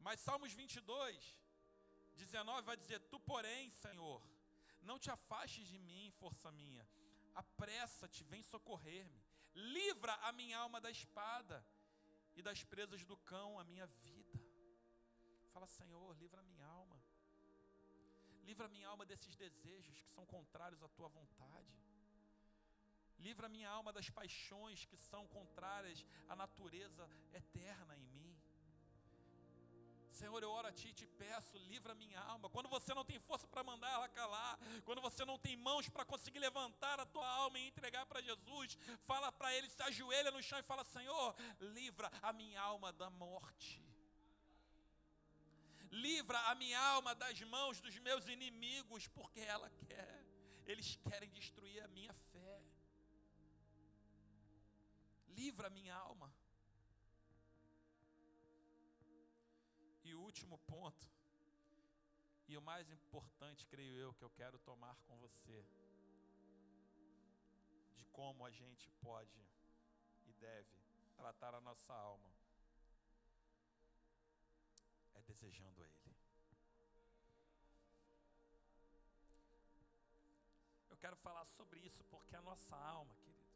Mas 0.00 0.20
Salmos 0.20 0.52
22, 0.52 1.34
19 2.14 2.60
vai 2.60 2.76
dizer: 2.76 3.00
Tu, 3.08 3.18
porém, 3.20 3.70
Senhor, 3.70 4.20
não 4.82 4.98
te 4.98 5.10
afastes 5.10 5.66
de 5.66 5.78
mim, 5.78 6.10
força 6.10 6.52
minha. 6.52 6.86
Apressa-te, 7.34 8.22
vem 8.24 8.42
socorrer-me 8.42 9.19
livra 9.54 10.14
a 10.28 10.32
minha 10.32 10.58
alma 10.58 10.80
da 10.80 10.90
espada 10.90 11.64
e 12.34 12.42
das 12.42 12.62
presas 12.64 13.04
do 13.04 13.16
cão 13.18 13.58
a 13.58 13.64
minha 13.64 13.86
vida. 13.86 14.40
Fala, 15.52 15.66
Senhor, 15.66 16.16
livra 16.16 16.40
a 16.40 16.44
minha 16.44 16.64
alma. 16.64 17.00
Livra 18.42 18.66
a 18.66 18.68
minha 18.68 18.88
alma 18.88 19.04
desses 19.04 19.34
desejos 19.36 20.00
que 20.00 20.08
são 20.10 20.24
contrários 20.26 20.82
à 20.82 20.88
tua 20.88 21.08
vontade. 21.08 21.74
Livra 23.18 23.46
a 23.46 23.50
minha 23.50 23.68
alma 23.68 23.92
das 23.92 24.08
paixões 24.08 24.84
que 24.86 24.96
são 24.96 25.26
contrárias 25.28 26.04
à 26.28 26.34
natureza 26.34 27.08
eterna 27.32 27.96
em 27.96 28.06
mim. 28.06 28.29
Senhor, 30.12 30.42
eu 30.42 30.50
oro 30.50 30.68
a 30.68 30.72
Ti 30.72 30.88
e 30.88 30.92
te 30.92 31.06
peço, 31.06 31.56
livra 31.58 31.94
minha 31.94 32.20
alma. 32.20 32.48
Quando 32.50 32.68
você 32.68 32.92
não 32.94 33.04
tem 33.04 33.18
força 33.20 33.46
para 33.46 33.62
mandar 33.62 33.90
ela 33.90 34.08
calar, 34.08 34.58
quando 34.84 35.00
você 35.00 35.24
não 35.24 35.38
tem 35.38 35.56
mãos 35.56 35.88
para 35.88 36.04
conseguir 36.04 36.38
levantar 36.38 36.98
a 37.00 37.06
tua 37.06 37.26
alma 37.26 37.58
e 37.58 37.68
entregar 37.68 38.06
para 38.06 38.20
Jesus, 38.20 38.78
fala 39.06 39.30
para 39.32 39.54
Ele, 39.54 39.68
se 39.70 39.82
ajoelha 39.82 40.30
no 40.30 40.42
chão 40.42 40.58
e 40.58 40.62
fala: 40.62 40.84
Senhor, 40.84 41.34
livra 41.60 42.10
a 42.22 42.32
minha 42.32 42.60
alma 42.60 42.92
da 42.92 43.08
morte. 43.10 43.82
Livra 45.90 46.38
a 46.50 46.54
minha 46.54 46.80
alma 46.80 47.14
das 47.14 47.40
mãos 47.42 47.80
dos 47.80 47.96
meus 47.98 48.28
inimigos, 48.28 49.08
porque 49.08 49.40
ela 49.40 49.68
quer, 49.88 50.24
eles 50.66 50.96
querem 50.96 51.28
destruir 51.30 51.82
a 51.82 51.88
minha 51.88 52.12
fé. 52.12 52.62
Livra 55.28 55.66
a 55.66 55.70
minha 55.70 55.94
alma. 55.94 56.32
E 60.10 60.14
o 60.14 60.20
último 60.20 60.58
ponto, 60.66 61.08
e 62.48 62.56
o 62.56 62.62
mais 62.62 62.90
importante, 62.90 63.64
creio 63.72 63.96
eu, 63.96 64.12
que 64.12 64.24
eu 64.24 64.30
quero 64.30 64.58
tomar 64.58 64.96
com 65.06 65.16
você, 65.18 65.64
de 67.94 68.04
como 68.06 68.44
a 68.44 68.50
gente 68.50 68.90
pode 69.00 69.40
e 70.26 70.32
deve 70.32 70.76
tratar 71.16 71.54
a 71.54 71.60
nossa 71.60 71.94
alma, 71.94 72.28
é 75.14 75.22
desejando 75.22 75.80
a 75.80 75.86
Ele. 75.86 76.16
Eu 80.90 80.96
quero 80.96 81.16
falar 81.18 81.46
sobre 81.46 81.78
isso 81.78 82.02
porque 82.06 82.34
a 82.34 82.42
nossa 82.42 82.76
alma, 82.76 83.14
querido, 83.18 83.48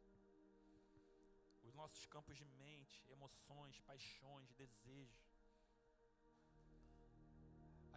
os 1.63 1.73
nossos 1.73 2.05
campos 2.05 2.37
de 2.37 2.45
mente, 2.45 3.05
emoções, 3.09 3.77
paixões, 3.81 4.53
desejos, 4.53 5.24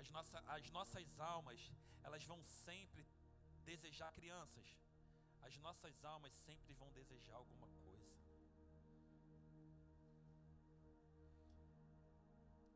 as, 0.01 0.09
nossa, 0.11 0.39
as 0.57 0.71
nossas 0.71 1.19
almas, 1.19 1.61
elas 2.03 2.25
vão 2.25 2.41
sempre 2.45 3.05
desejar 3.65 4.13
crianças. 4.13 4.67
As 5.43 5.57
nossas 5.59 6.05
almas 6.05 6.33
sempre 6.47 6.73
vão 6.75 6.91
desejar 6.93 7.37
alguma 7.37 7.69
coisa. 7.85 8.17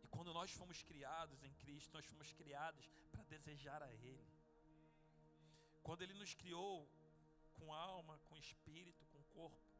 E 0.02 0.08
quando 0.08 0.32
nós 0.32 0.50
fomos 0.52 0.82
criados 0.82 1.42
em 1.44 1.54
Cristo, 1.62 1.94
nós 1.94 2.06
fomos 2.06 2.32
criados 2.32 2.90
para 3.12 3.24
desejar 3.24 3.82
a 3.82 3.92
Ele. 3.92 4.26
Quando 5.82 6.02
Ele 6.02 6.14
nos 6.14 6.34
criou 6.34 6.88
com 7.54 7.72
alma, 7.72 8.18
com 8.28 8.36
espírito, 8.36 9.06
com 9.06 9.22
corpo, 9.24 9.72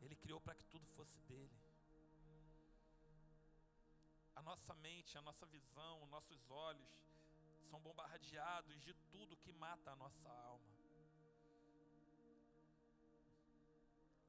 Ele 0.00 0.16
criou 0.16 0.40
para 0.40 0.54
que 0.54 0.64
tudo 0.66 0.86
fosse 0.88 1.18
dele 1.22 1.63
nossa 4.50 4.74
mente, 4.86 5.16
a 5.18 5.22
nossa 5.28 5.46
visão, 5.46 6.06
nossos 6.06 6.50
olhos 6.50 6.90
são 7.70 7.80
bombardeados 7.80 8.80
de 8.86 8.92
tudo 9.12 9.40
que 9.44 9.52
mata 9.52 9.90
a 9.92 9.96
nossa 9.96 10.28
alma. 10.28 10.72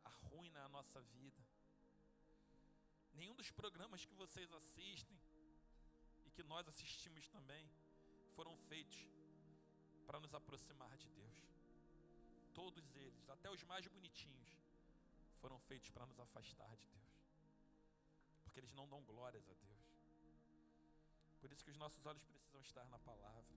Arruina 0.04 0.62
a 0.66 0.70
nossa 0.70 1.02
vida. 1.18 1.44
Nenhum 3.14 3.36
dos 3.42 3.52
programas 3.52 4.06
que 4.06 4.16
vocês 4.24 4.52
assistem 4.54 5.20
e 6.26 6.32
que 6.32 6.44
nós 6.44 6.68
assistimos 6.68 7.28
também 7.30 7.70
foram 8.36 8.56
feitos 8.70 9.00
para 10.08 10.20
nos 10.20 10.34
aproximar 10.34 10.96
de 10.98 11.10
Deus. 11.10 11.38
Todos 12.54 12.96
eles, 12.96 13.30
até 13.30 13.50
os 13.52 13.64
mais 13.64 13.86
bonitinhos, 13.88 14.52
foram 15.42 15.60
feitos 15.60 15.90
para 15.92 16.06
nos 16.06 16.20
afastar 16.20 16.74
de 16.78 16.88
Deus. 16.88 17.14
Porque 18.44 18.60
eles 18.60 18.74
não 18.74 18.88
dão 18.88 19.02
glórias 19.04 19.48
a 19.50 19.54
Deus. 19.54 19.75
Por 21.46 21.52
isso 21.54 21.64
que 21.66 21.70
os 21.70 21.78
nossos 21.78 22.04
olhos 22.08 22.24
precisam 22.26 22.60
estar 22.60 22.86
na 22.90 22.98
palavra. 22.98 23.56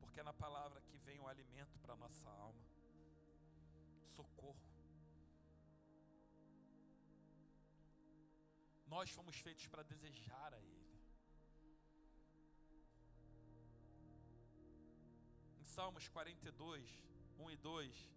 Porque 0.00 0.20
é 0.20 0.22
na 0.22 0.32
palavra 0.32 0.80
que 0.80 0.96
vem 1.06 1.18
o 1.18 1.26
alimento 1.26 1.76
para 1.80 1.94
a 1.94 1.96
nossa 1.96 2.30
alma. 2.30 2.64
socorro. 4.16 4.68
Nós 8.86 9.10
fomos 9.10 9.36
feitos 9.46 9.66
para 9.66 9.82
desejar 9.82 10.54
a 10.54 10.60
Ele. 10.60 10.86
Em 15.58 15.64
Salmos 15.64 16.06
42, 16.06 16.88
1 17.40 17.50
e 17.50 17.56
2, 17.56 18.10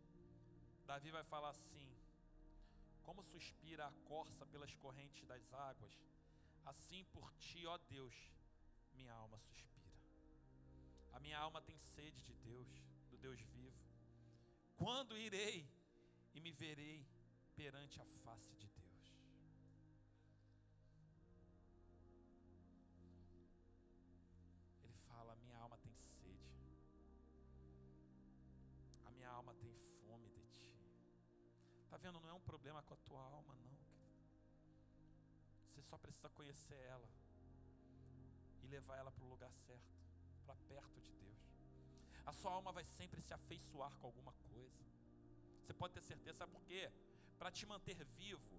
Davi 0.85 1.09
vai 1.09 1.23
falar 1.23 1.49
assim: 1.49 1.89
Como 3.01 3.23
suspira 3.23 3.87
a 3.87 3.93
corça 4.13 4.45
pelas 4.45 4.75
correntes 4.75 5.25
das 5.25 5.51
águas, 5.51 5.99
assim 6.65 7.03
por 7.05 7.31
ti, 7.33 7.65
ó 7.65 7.77
Deus, 7.77 8.15
minha 8.93 9.13
alma 9.13 9.37
suspira. 9.39 9.71
A 11.13 11.19
minha 11.19 11.37
alma 11.37 11.61
tem 11.61 11.77
sede 11.77 12.21
de 12.21 12.33
Deus, 12.35 12.67
do 13.09 13.17
Deus 13.17 13.39
vivo. 13.41 13.79
Quando 14.75 15.17
irei 15.17 15.69
e 16.33 16.39
me 16.39 16.51
verei 16.51 17.05
perante 17.55 17.99
a 18.01 18.05
face 18.05 18.55
de 18.55 18.67
Deus? 18.69 19.15
Ele 24.83 24.93
fala: 25.07 25.35
minha 25.35 25.57
alma 25.57 25.77
tem 25.77 25.93
sede, 25.93 26.77
a 29.05 29.11
minha 29.11 29.29
alma 29.29 29.53
tem 29.55 29.71
fome 29.73 30.29
de 30.29 30.43
ti. 30.45 30.75
Tá 31.89 31.97
vendo? 31.97 32.19
Não 32.19 32.29
é 32.29 32.33
um 32.33 32.39
problema 32.39 32.81
com 32.83 32.93
a 32.93 32.97
tua 32.97 33.21
alma, 33.21 33.53
não. 33.55 33.80
Só 35.91 35.97
precisa 35.97 36.29
conhecer 36.29 36.79
ela 36.93 37.09
e 38.63 38.67
levar 38.75 38.95
ela 38.97 39.11
para 39.11 39.25
o 39.25 39.31
lugar 39.33 39.53
certo, 39.65 39.91
para 40.45 40.55
perto 40.69 41.01
de 41.01 41.11
Deus. 41.23 41.41
A 42.25 42.31
sua 42.31 42.53
alma 42.53 42.71
vai 42.71 42.85
sempre 42.85 43.19
se 43.21 43.33
afeiçoar 43.33 43.93
com 43.97 44.07
alguma 44.07 44.31
coisa. 44.49 44.85
Você 45.59 45.73
pode 45.73 45.93
ter 45.93 46.01
certeza, 46.01 46.37
sabe 46.37 46.53
por 46.53 46.63
quê? 46.63 46.89
Para 47.37 47.51
te 47.51 47.65
manter 47.65 47.99
vivo, 48.21 48.57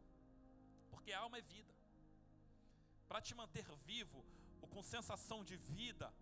porque 0.91 1.11
a 1.11 1.21
alma 1.21 1.39
é 1.39 1.41
vida. 1.41 1.75
Para 3.09 3.23
te 3.23 3.35
manter 3.35 3.65
vivo, 3.91 4.23
ou 4.61 4.69
com 4.69 4.83
sensação 4.83 5.43
de 5.43 5.57
vida, 5.57 6.13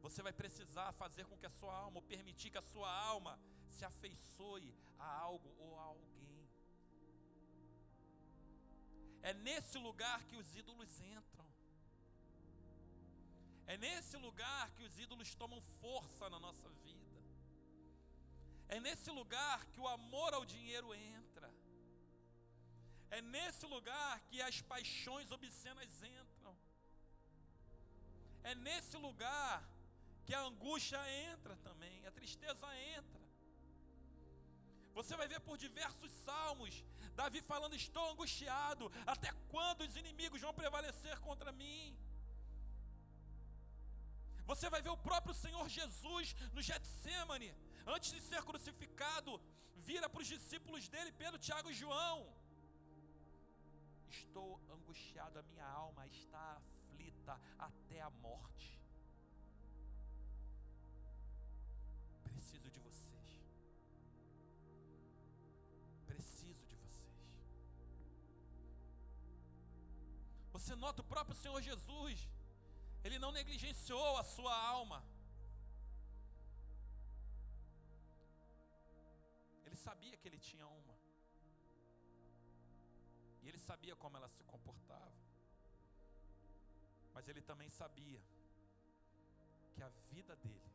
você 0.00 0.22
vai 0.22 0.32
precisar 0.32 0.92
fazer 0.92 1.26
com 1.26 1.36
que 1.36 1.44
a 1.44 1.50
sua 1.50 1.74
alma, 1.74 1.98
ou 1.98 2.02
permitir 2.14 2.50
que 2.50 2.62
a 2.64 2.68
sua 2.72 2.90
alma 2.90 3.38
se 3.68 3.84
afeiçoe 3.84 4.74
a 4.98 5.10
algo 5.28 5.54
ou 5.58 5.78
a 5.78 5.82
alguém. 5.82 6.19
É 9.22 9.32
nesse 9.34 9.78
lugar 9.78 10.24
que 10.24 10.36
os 10.36 10.54
ídolos 10.54 11.00
entram. 11.00 11.46
É 13.66 13.76
nesse 13.76 14.16
lugar 14.16 14.70
que 14.72 14.82
os 14.82 14.98
ídolos 14.98 15.34
tomam 15.34 15.60
força 15.80 16.28
na 16.28 16.40
nossa 16.40 16.68
vida. 16.84 17.00
É 18.68 18.80
nesse 18.80 19.10
lugar 19.10 19.66
que 19.66 19.80
o 19.80 19.88
amor 19.88 20.32
ao 20.34 20.44
dinheiro 20.44 20.94
entra. 20.94 21.52
É 23.10 23.20
nesse 23.20 23.66
lugar 23.66 24.20
que 24.28 24.40
as 24.40 24.60
paixões 24.62 25.30
obscenas 25.30 26.02
entram. 26.02 26.56
É 28.42 28.54
nesse 28.54 28.96
lugar 28.96 29.68
que 30.24 30.34
a 30.34 30.42
angústia 30.42 31.00
entra 31.32 31.56
também, 31.56 32.06
a 32.06 32.10
tristeza 32.12 32.66
entra. 32.98 33.19
Você 34.98 35.16
vai 35.16 35.28
ver 35.32 35.40
por 35.40 35.56
diversos 35.56 36.10
salmos, 36.26 36.84
Davi 37.14 37.40
falando: 37.42 37.74
Estou 37.74 38.04
angustiado, 38.10 38.90
até 39.06 39.30
quando 39.52 39.82
os 39.82 39.96
inimigos 39.96 40.40
vão 40.40 40.54
prevalecer 40.54 41.18
contra 41.20 41.52
mim? 41.52 41.96
Você 44.50 44.68
vai 44.74 44.82
ver 44.82 44.90
o 44.90 45.02
próprio 45.08 45.34
Senhor 45.42 45.68
Jesus 45.68 46.34
no 46.54 46.62
Getsemane, 46.68 47.54
antes 47.86 48.10
de 48.14 48.20
ser 48.20 48.42
crucificado, 48.48 49.40
vira 49.88 50.08
para 50.08 50.22
os 50.22 50.26
discípulos 50.26 50.88
dele, 50.88 51.12
Pedro, 51.12 51.38
Tiago 51.38 51.70
e 51.70 51.74
João. 51.82 52.18
Estou 54.08 54.60
angustiado, 54.74 55.38
a 55.38 55.42
minha 55.50 55.66
alma 55.66 56.04
está 56.08 56.44
aflita 56.56 57.40
até 57.58 58.00
a 58.00 58.10
morte. 58.10 58.68
Preciso 62.24 62.68
de 62.70 62.80
vocês. 62.80 62.89
Você 70.60 70.76
nota 70.84 71.00
o 71.02 71.10
próprio 71.12 71.36
Senhor 71.42 71.60
Jesus 71.70 72.18
ele 73.02 73.18
não 73.18 73.32
negligenciou 73.32 74.18
a 74.18 74.24
sua 74.34 74.54
alma. 74.54 75.02
Ele 79.64 79.76
sabia 79.76 80.16
que 80.18 80.28
ele 80.28 80.38
tinha 80.38 80.66
uma. 80.66 80.96
E 83.42 83.48
ele 83.48 83.58
sabia 83.58 83.96
como 83.96 84.16
ela 84.18 84.28
se 84.28 84.42
comportava. 84.44 85.18
Mas 87.14 87.26
ele 87.28 87.40
também 87.40 87.70
sabia 87.70 88.20
que 89.74 89.82
a 89.82 89.88
vida 90.12 90.36
dele, 90.36 90.70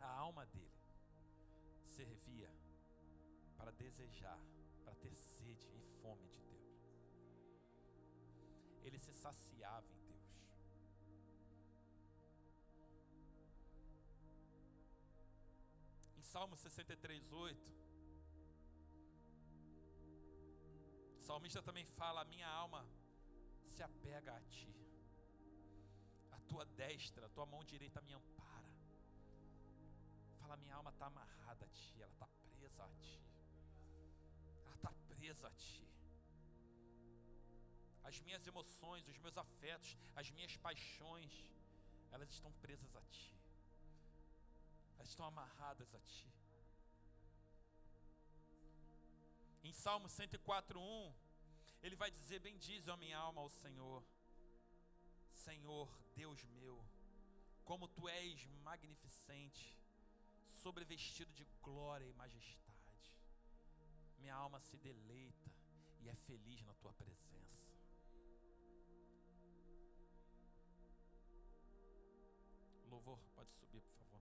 a 0.00 0.10
alma 0.26 0.46
dele, 0.46 0.80
servia 1.98 2.50
para 3.58 3.70
desejar, 3.70 4.38
para 4.84 4.94
ter 4.94 5.14
sede 5.14 5.68
e 5.76 5.80
fome 6.00 6.28
de. 6.28 6.37
Ele 8.88 8.98
se 8.98 9.12
saciava 9.12 9.86
em 9.92 10.02
Deus. 10.06 10.28
Em 16.16 16.22
Salmo 16.22 16.56
63, 16.56 17.30
8. 17.30 17.72
O 21.18 21.20
salmista 21.20 21.62
também 21.62 21.84
fala: 21.84 22.22
A 22.22 22.24
minha 22.24 22.48
alma 22.48 22.82
se 23.66 23.82
apega 23.82 24.34
a 24.34 24.40
ti. 24.40 24.74
A 26.32 26.40
tua 26.48 26.64
destra, 26.64 27.26
a 27.26 27.28
tua 27.28 27.44
mão 27.44 27.62
direita 27.62 28.00
me 28.00 28.14
ampara. 28.14 28.72
Fala: 30.40 30.56
Minha 30.56 30.76
alma 30.76 30.88
está 30.88 31.08
amarrada 31.08 31.66
a 31.66 31.68
ti, 31.68 32.00
ela 32.00 32.10
está 32.12 32.26
presa 32.40 32.84
a 32.84 32.88
ti. 33.04 33.20
Ela 34.64 34.74
está 34.76 34.90
presa 35.10 35.48
a 35.48 35.50
ti. 35.50 35.87
As 38.10 38.20
minhas 38.26 38.46
emoções, 38.52 39.08
os 39.08 39.18
meus 39.18 39.36
afetos, 39.36 39.96
as 40.20 40.30
minhas 40.30 40.56
paixões, 40.56 41.32
elas 42.10 42.30
estão 42.30 42.52
presas 42.64 42.94
a 42.96 43.02
ti 43.16 43.38
elas 44.98 45.10
estão 45.10 45.26
amarradas 45.26 45.94
a 45.94 46.00
Ti. 46.00 46.28
Em 49.62 49.72
Salmo 49.72 50.08
104:1, 50.08 51.14
ele 51.82 51.96
vai 51.96 52.10
dizer: 52.10 52.40
Bendize 52.40 52.90
a 52.90 52.96
minha 52.96 53.18
alma 53.18 53.40
ao 53.40 53.48
Senhor, 53.48 54.04
Senhor 55.32 55.88
Deus 56.14 56.42
meu, 56.44 56.76
como 57.64 57.88
Tu 57.88 58.08
és 58.08 58.44
magnificente, 58.68 59.78
sobrevestido 60.52 61.32
de 61.32 61.44
glória 61.62 62.06
e 62.06 62.12
majestade. 62.14 63.10
Minha 64.18 64.34
alma 64.34 64.60
se 64.60 64.76
deleita 64.76 65.50
e 66.00 66.08
é 66.08 66.14
feliz 66.14 66.60
na 66.62 66.74
Tua 66.74 66.92
presença. 66.92 67.27
Pode 73.48 73.54
subir, 73.60 73.80
por 73.80 73.94
favor. 73.94 74.20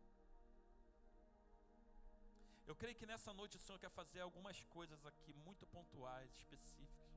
Eu 2.66 2.76
creio 2.76 2.96
que 2.96 3.06
nessa 3.06 3.34
noite 3.34 3.58
o 3.58 3.60
Senhor 3.60 3.80
quer 3.80 3.90
fazer 3.90 4.22
algumas 4.22 4.62
coisas 4.76 5.06
aqui 5.06 5.34
muito 5.34 5.66
pontuais, 5.68 6.32
específicas. 6.36 7.08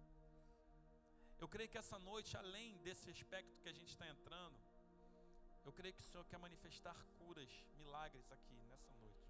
Eu 1.38 1.48
creio 1.48 1.70
que 1.70 1.78
essa 1.78 1.98
noite, 1.98 2.36
além 2.36 2.76
desse 2.78 3.10
aspecto 3.10 3.60
que 3.62 3.68
a 3.68 3.72
gente 3.72 3.88
está 3.88 4.06
entrando, 4.06 4.58
eu 5.64 5.72
creio 5.72 5.94
que 5.94 6.00
o 6.00 6.04
Senhor 6.10 6.24
quer 6.26 6.38
manifestar 6.38 6.96
curas, 7.18 7.50
milagres 7.78 8.30
aqui 8.30 8.58
nessa 8.70 8.92
noite. 8.94 9.26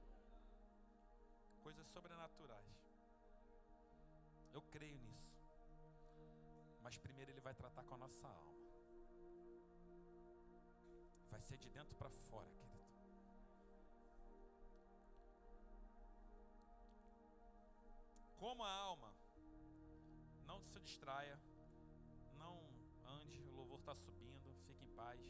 Coisas 1.62 1.86
sobrenaturais. 1.88 2.74
Eu 4.52 4.62
creio 4.62 4.98
nisso. 4.98 5.30
Mas 6.82 6.96
primeiro 6.98 7.30
Ele 7.30 7.40
vai 7.40 7.54
tratar 7.54 7.84
com 7.84 7.94
a 7.94 7.98
nossa 7.98 8.26
alma. 8.26 8.60
Vai 11.30 11.40
ser 11.40 11.58
de 11.58 11.70
dentro 11.70 11.94
para 11.94 12.10
fora, 12.10 12.50
querido. 12.50 12.69
Como 18.40 18.64
a 18.64 18.72
alma. 18.72 19.12
Não 20.46 20.58
se 20.62 20.80
distraia, 20.80 21.38
não 22.38 22.54
ande, 23.04 23.38
o 23.50 23.54
louvor 23.54 23.78
está 23.78 23.94
subindo, 23.94 24.54
fique 24.66 24.82
em 24.82 24.92
paz. 25.00 25.20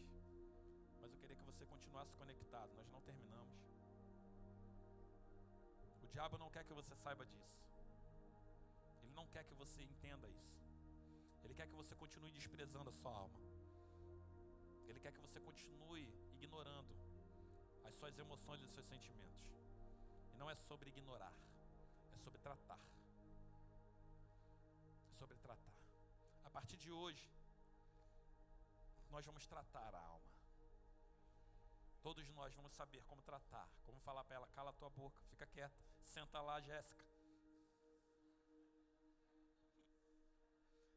Mas 1.00 1.12
eu 1.12 1.18
queria 1.18 1.34
que 1.34 1.42
você 1.42 1.66
continuasse 1.66 2.14
conectado, 2.14 2.72
nós 2.74 2.88
não 2.88 3.00
terminamos. 3.00 3.58
O 6.04 6.06
diabo 6.06 6.38
não 6.38 6.50
quer 6.50 6.64
que 6.64 6.72
você 6.72 6.94
saiba 6.94 7.26
disso. 7.26 7.58
Ele 9.02 9.12
não 9.12 9.26
quer 9.26 9.42
que 9.44 9.54
você 9.54 9.82
entenda 9.82 10.28
isso. 10.28 10.60
Ele 11.42 11.54
quer 11.54 11.66
que 11.66 11.74
você 11.74 11.96
continue 11.96 12.30
desprezando 12.30 12.90
a 12.90 12.92
sua 12.92 13.12
alma. 13.12 13.40
Ele 14.88 15.00
quer 15.00 15.12
que 15.12 15.24
você 15.26 15.40
continue 15.40 16.06
ignorando 16.38 16.94
as 17.84 17.94
suas 17.94 18.16
emoções 18.16 18.60
e 18.62 18.64
os 18.64 18.70
seus 18.70 18.86
sentimentos. 18.86 19.44
E 20.32 20.36
não 20.36 20.48
é 20.48 20.54
sobre 20.54 20.90
ignorar, 20.90 21.34
é 22.12 22.18
sobre 22.18 22.38
tratar. 22.38 22.80
Sobre 25.20 25.36
tratar. 25.36 25.74
A 26.44 26.48
partir 26.48 26.78
de 26.78 26.90
hoje, 26.90 27.30
nós 29.10 29.22
vamos 29.26 29.46
tratar 29.46 29.94
a 29.94 30.00
alma. 30.00 30.30
Todos 32.00 32.26
nós 32.30 32.54
vamos 32.54 32.72
saber 32.72 33.04
como 33.04 33.20
tratar, 33.20 33.68
como 33.84 34.00
falar 34.00 34.24
para 34.24 34.36
ela: 34.36 34.48
cala 34.54 34.72
tua 34.72 34.88
boca, 34.88 35.20
fica 35.24 35.46
quieta, 35.46 35.78
senta 36.02 36.40
lá, 36.40 36.58
Jéssica. 36.62 37.04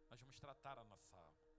Nós 0.09 0.21
vamos 0.21 0.39
tratar 0.39 0.79
a 0.79 0.85
nossa 0.85 1.17
alma. 1.17 1.53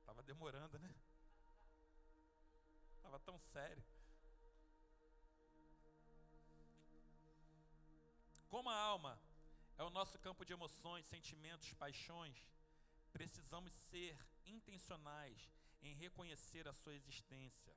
Estava 0.00 0.24
demorando, 0.24 0.76
né? 0.80 0.92
Estava 2.96 3.20
tão 3.20 3.38
sério. 3.38 3.84
Como 8.48 8.70
a 8.70 8.74
alma 8.74 9.20
é 9.76 9.82
o 9.82 9.90
nosso 9.90 10.18
campo 10.18 10.44
de 10.44 10.52
emoções, 10.52 11.06
sentimentos, 11.06 11.72
paixões, 11.74 12.36
precisamos 13.12 13.72
ser 13.72 14.18
intencionais 14.46 15.50
em 15.82 15.94
reconhecer 15.94 16.66
a 16.66 16.72
sua 16.72 16.94
existência, 16.94 17.76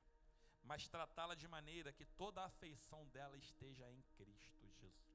mas 0.64 0.88
tratá-la 0.88 1.36
de 1.36 1.48
maneira 1.48 1.92
que 1.92 2.06
toda 2.06 2.42
a 2.42 2.46
afeição 2.46 3.08
dela 3.10 3.38
esteja 3.38 3.90
em 3.92 4.02
Cristo 4.16 4.68
Jesus. 4.68 5.12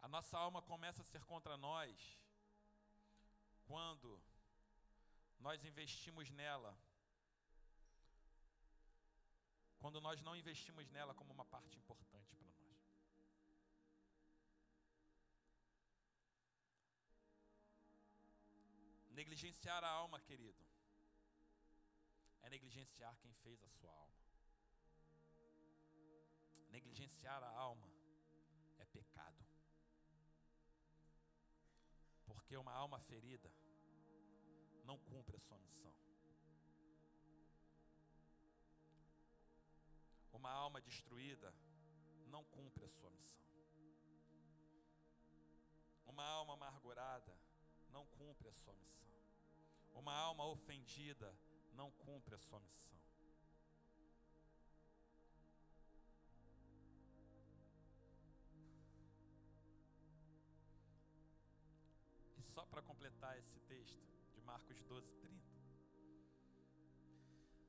A 0.00 0.08
nossa 0.08 0.38
alma 0.38 0.62
começa 0.62 1.02
a 1.02 1.04
ser 1.04 1.24
contra 1.24 1.56
nós 1.56 2.18
quando 3.66 4.22
nós 5.40 5.64
investimos 5.64 6.30
nela, 6.30 6.76
quando 9.78 10.00
nós 10.00 10.20
não 10.22 10.34
investimos 10.36 10.88
nela 10.90 11.14
como 11.14 11.32
uma 11.32 11.44
parte 11.44 11.76
importante 11.78 12.34
para 12.36 12.46
nós. 12.46 12.58
Negligenciar 19.10 19.82
a 19.84 19.88
alma, 19.88 20.20
querido, 20.20 20.64
é 22.42 22.50
negligenciar 22.50 23.16
quem 23.18 23.32
fez 23.34 23.62
a 23.62 23.68
sua 23.68 23.92
alma. 23.92 24.18
Negligenciar 26.70 27.42
a 27.42 27.50
alma 27.50 27.90
é 28.78 28.84
pecado. 28.86 29.44
Porque 32.26 32.56
uma 32.56 32.72
alma 32.72 32.98
ferida 33.00 33.52
não 34.84 34.98
cumpre 34.98 35.36
a 35.36 35.40
sua 35.40 35.58
missão. 35.58 35.94
Uma 40.38 40.52
alma 40.52 40.80
destruída 40.80 41.52
não 42.26 42.44
cumpre 42.44 42.84
a 42.84 42.88
sua 42.88 43.10
missão. 43.10 43.44
Uma 46.06 46.24
alma 46.24 46.54
amargurada 46.54 47.36
não 47.90 48.06
cumpre 48.06 48.48
a 48.48 48.52
sua 48.52 48.72
missão. 48.74 49.08
Uma 49.94 50.14
alma 50.14 50.46
ofendida 50.46 51.36
não 51.72 51.90
cumpre 51.90 52.36
a 52.36 52.38
sua 52.38 52.60
missão. 52.60 52.96
E 62.36 62.42
só 62.42 62.64
para 62.64 62.80
completar 62.80 63.36
esse 63.40 63.58
texto 63.62 64.06
de 64.34 64.40
Marcos 64.42 64.80
12, 64.84 65.12
30. 65.16 65.36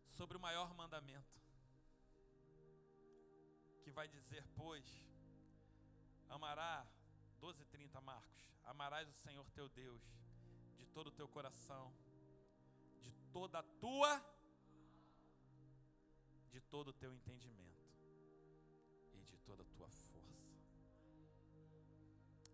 Sobre 0.07 0.37
o 0.37 0.39
maior 0.39 0.71
mandamento, 0.75 1.48
que 3.79 3.91
vai 3.91 4.07
dizer, 4.07 4.43
pois, 4.55 4.85
amará 6.29 6.85
12:30 7.39 8.01
Marcos. 8.01 8.39
Amarás 8.65 9.09
o 9.09 9.13
Senhor 9.13 9.45
teu 9.51 9.67
Deus 9.69 10.01
de 10.77 10.85
todo 10.87 11.07
o 11.07 11.11
teu 11.11 11.27
coração, 11.27 11.93
de 13.01 13.11
toda 13.31 13.59
a 13.59 13.63
tua 13.63 14.11
de 16.51 16.59
todo 16.61 16.89
o 16.89 16.93
teu 16.93 17.13
entendimento 17.13 17.87
e 19.13 19.23
de 19.23 19.37
toda 19.37 19.63
a 19.63 19.65
tua 19.65 19.87
força. 19.87 20.49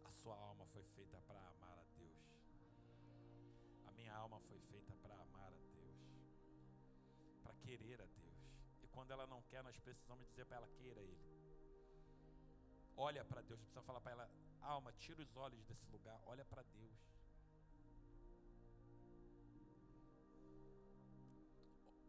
A 0.04 0.12
sua 0.12 0.36
alma 0.36 0.66
foi 0.68 0.84
feita 0.84 1.20
para 1.22 1.40
amar 1.40 1.80
a 1.80 1.84
Deus. 1.96 2.20
A 3.88 3.92
minha 3.94 4.14
alma 4.14 4.40
foi 4.42 4.60
feita 4.60 4.94
para 5.02 5.16
amar 5.16 5.52
a 5.54 5.58
Deus. 5.74 5.98
Para 7.42 7.56
querer 7.56 8.02
a 8.02 8.06
Deus. 8.06 8.25
Quando 9.06 9.20
ela 9.20 9.28
não 9.28 9.40
quer, 9.44 9.62
nós 9.62 9.78
precisamos 9.78 10.28
dizer 10.30 10.46
para 10.48 10.58
ela 10.58 10.68
queira 10.68 11.00
ele. 11.00 11.16
Olha 12.98 13.24
para 13.24 13.44
Deus, 13.44 13.60
precisamos 13.60 13.86
falar 13.86 14.02
para 14.02 14.14
ela, 14.14 14.30
alma, 14.62 14.92
tira 14.94 15.22
os 15.22 15.36
olhos 15.38 15.64
desse 15.66 15.88
lugar, 15.92 16.20
olha 16.26 16.44
para 16.44 16.64
Deus. 16.64 16.98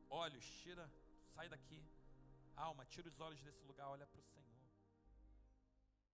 Olhos, 0.09 0.47
tira, 0.63 0.91
sai 1.35 1.51
daqui. 1.51 1.85
Alma, 2.57 2.87
tira 2.87 3.07
os 3.11 3.21
olhos 3.21 3.43
desse 3.43 3.63
lugar, 3.65 3.89
olha 3.89 4.07
para 4.07 4.19
o 4.19 4.23
Senhor. 4.23 4.46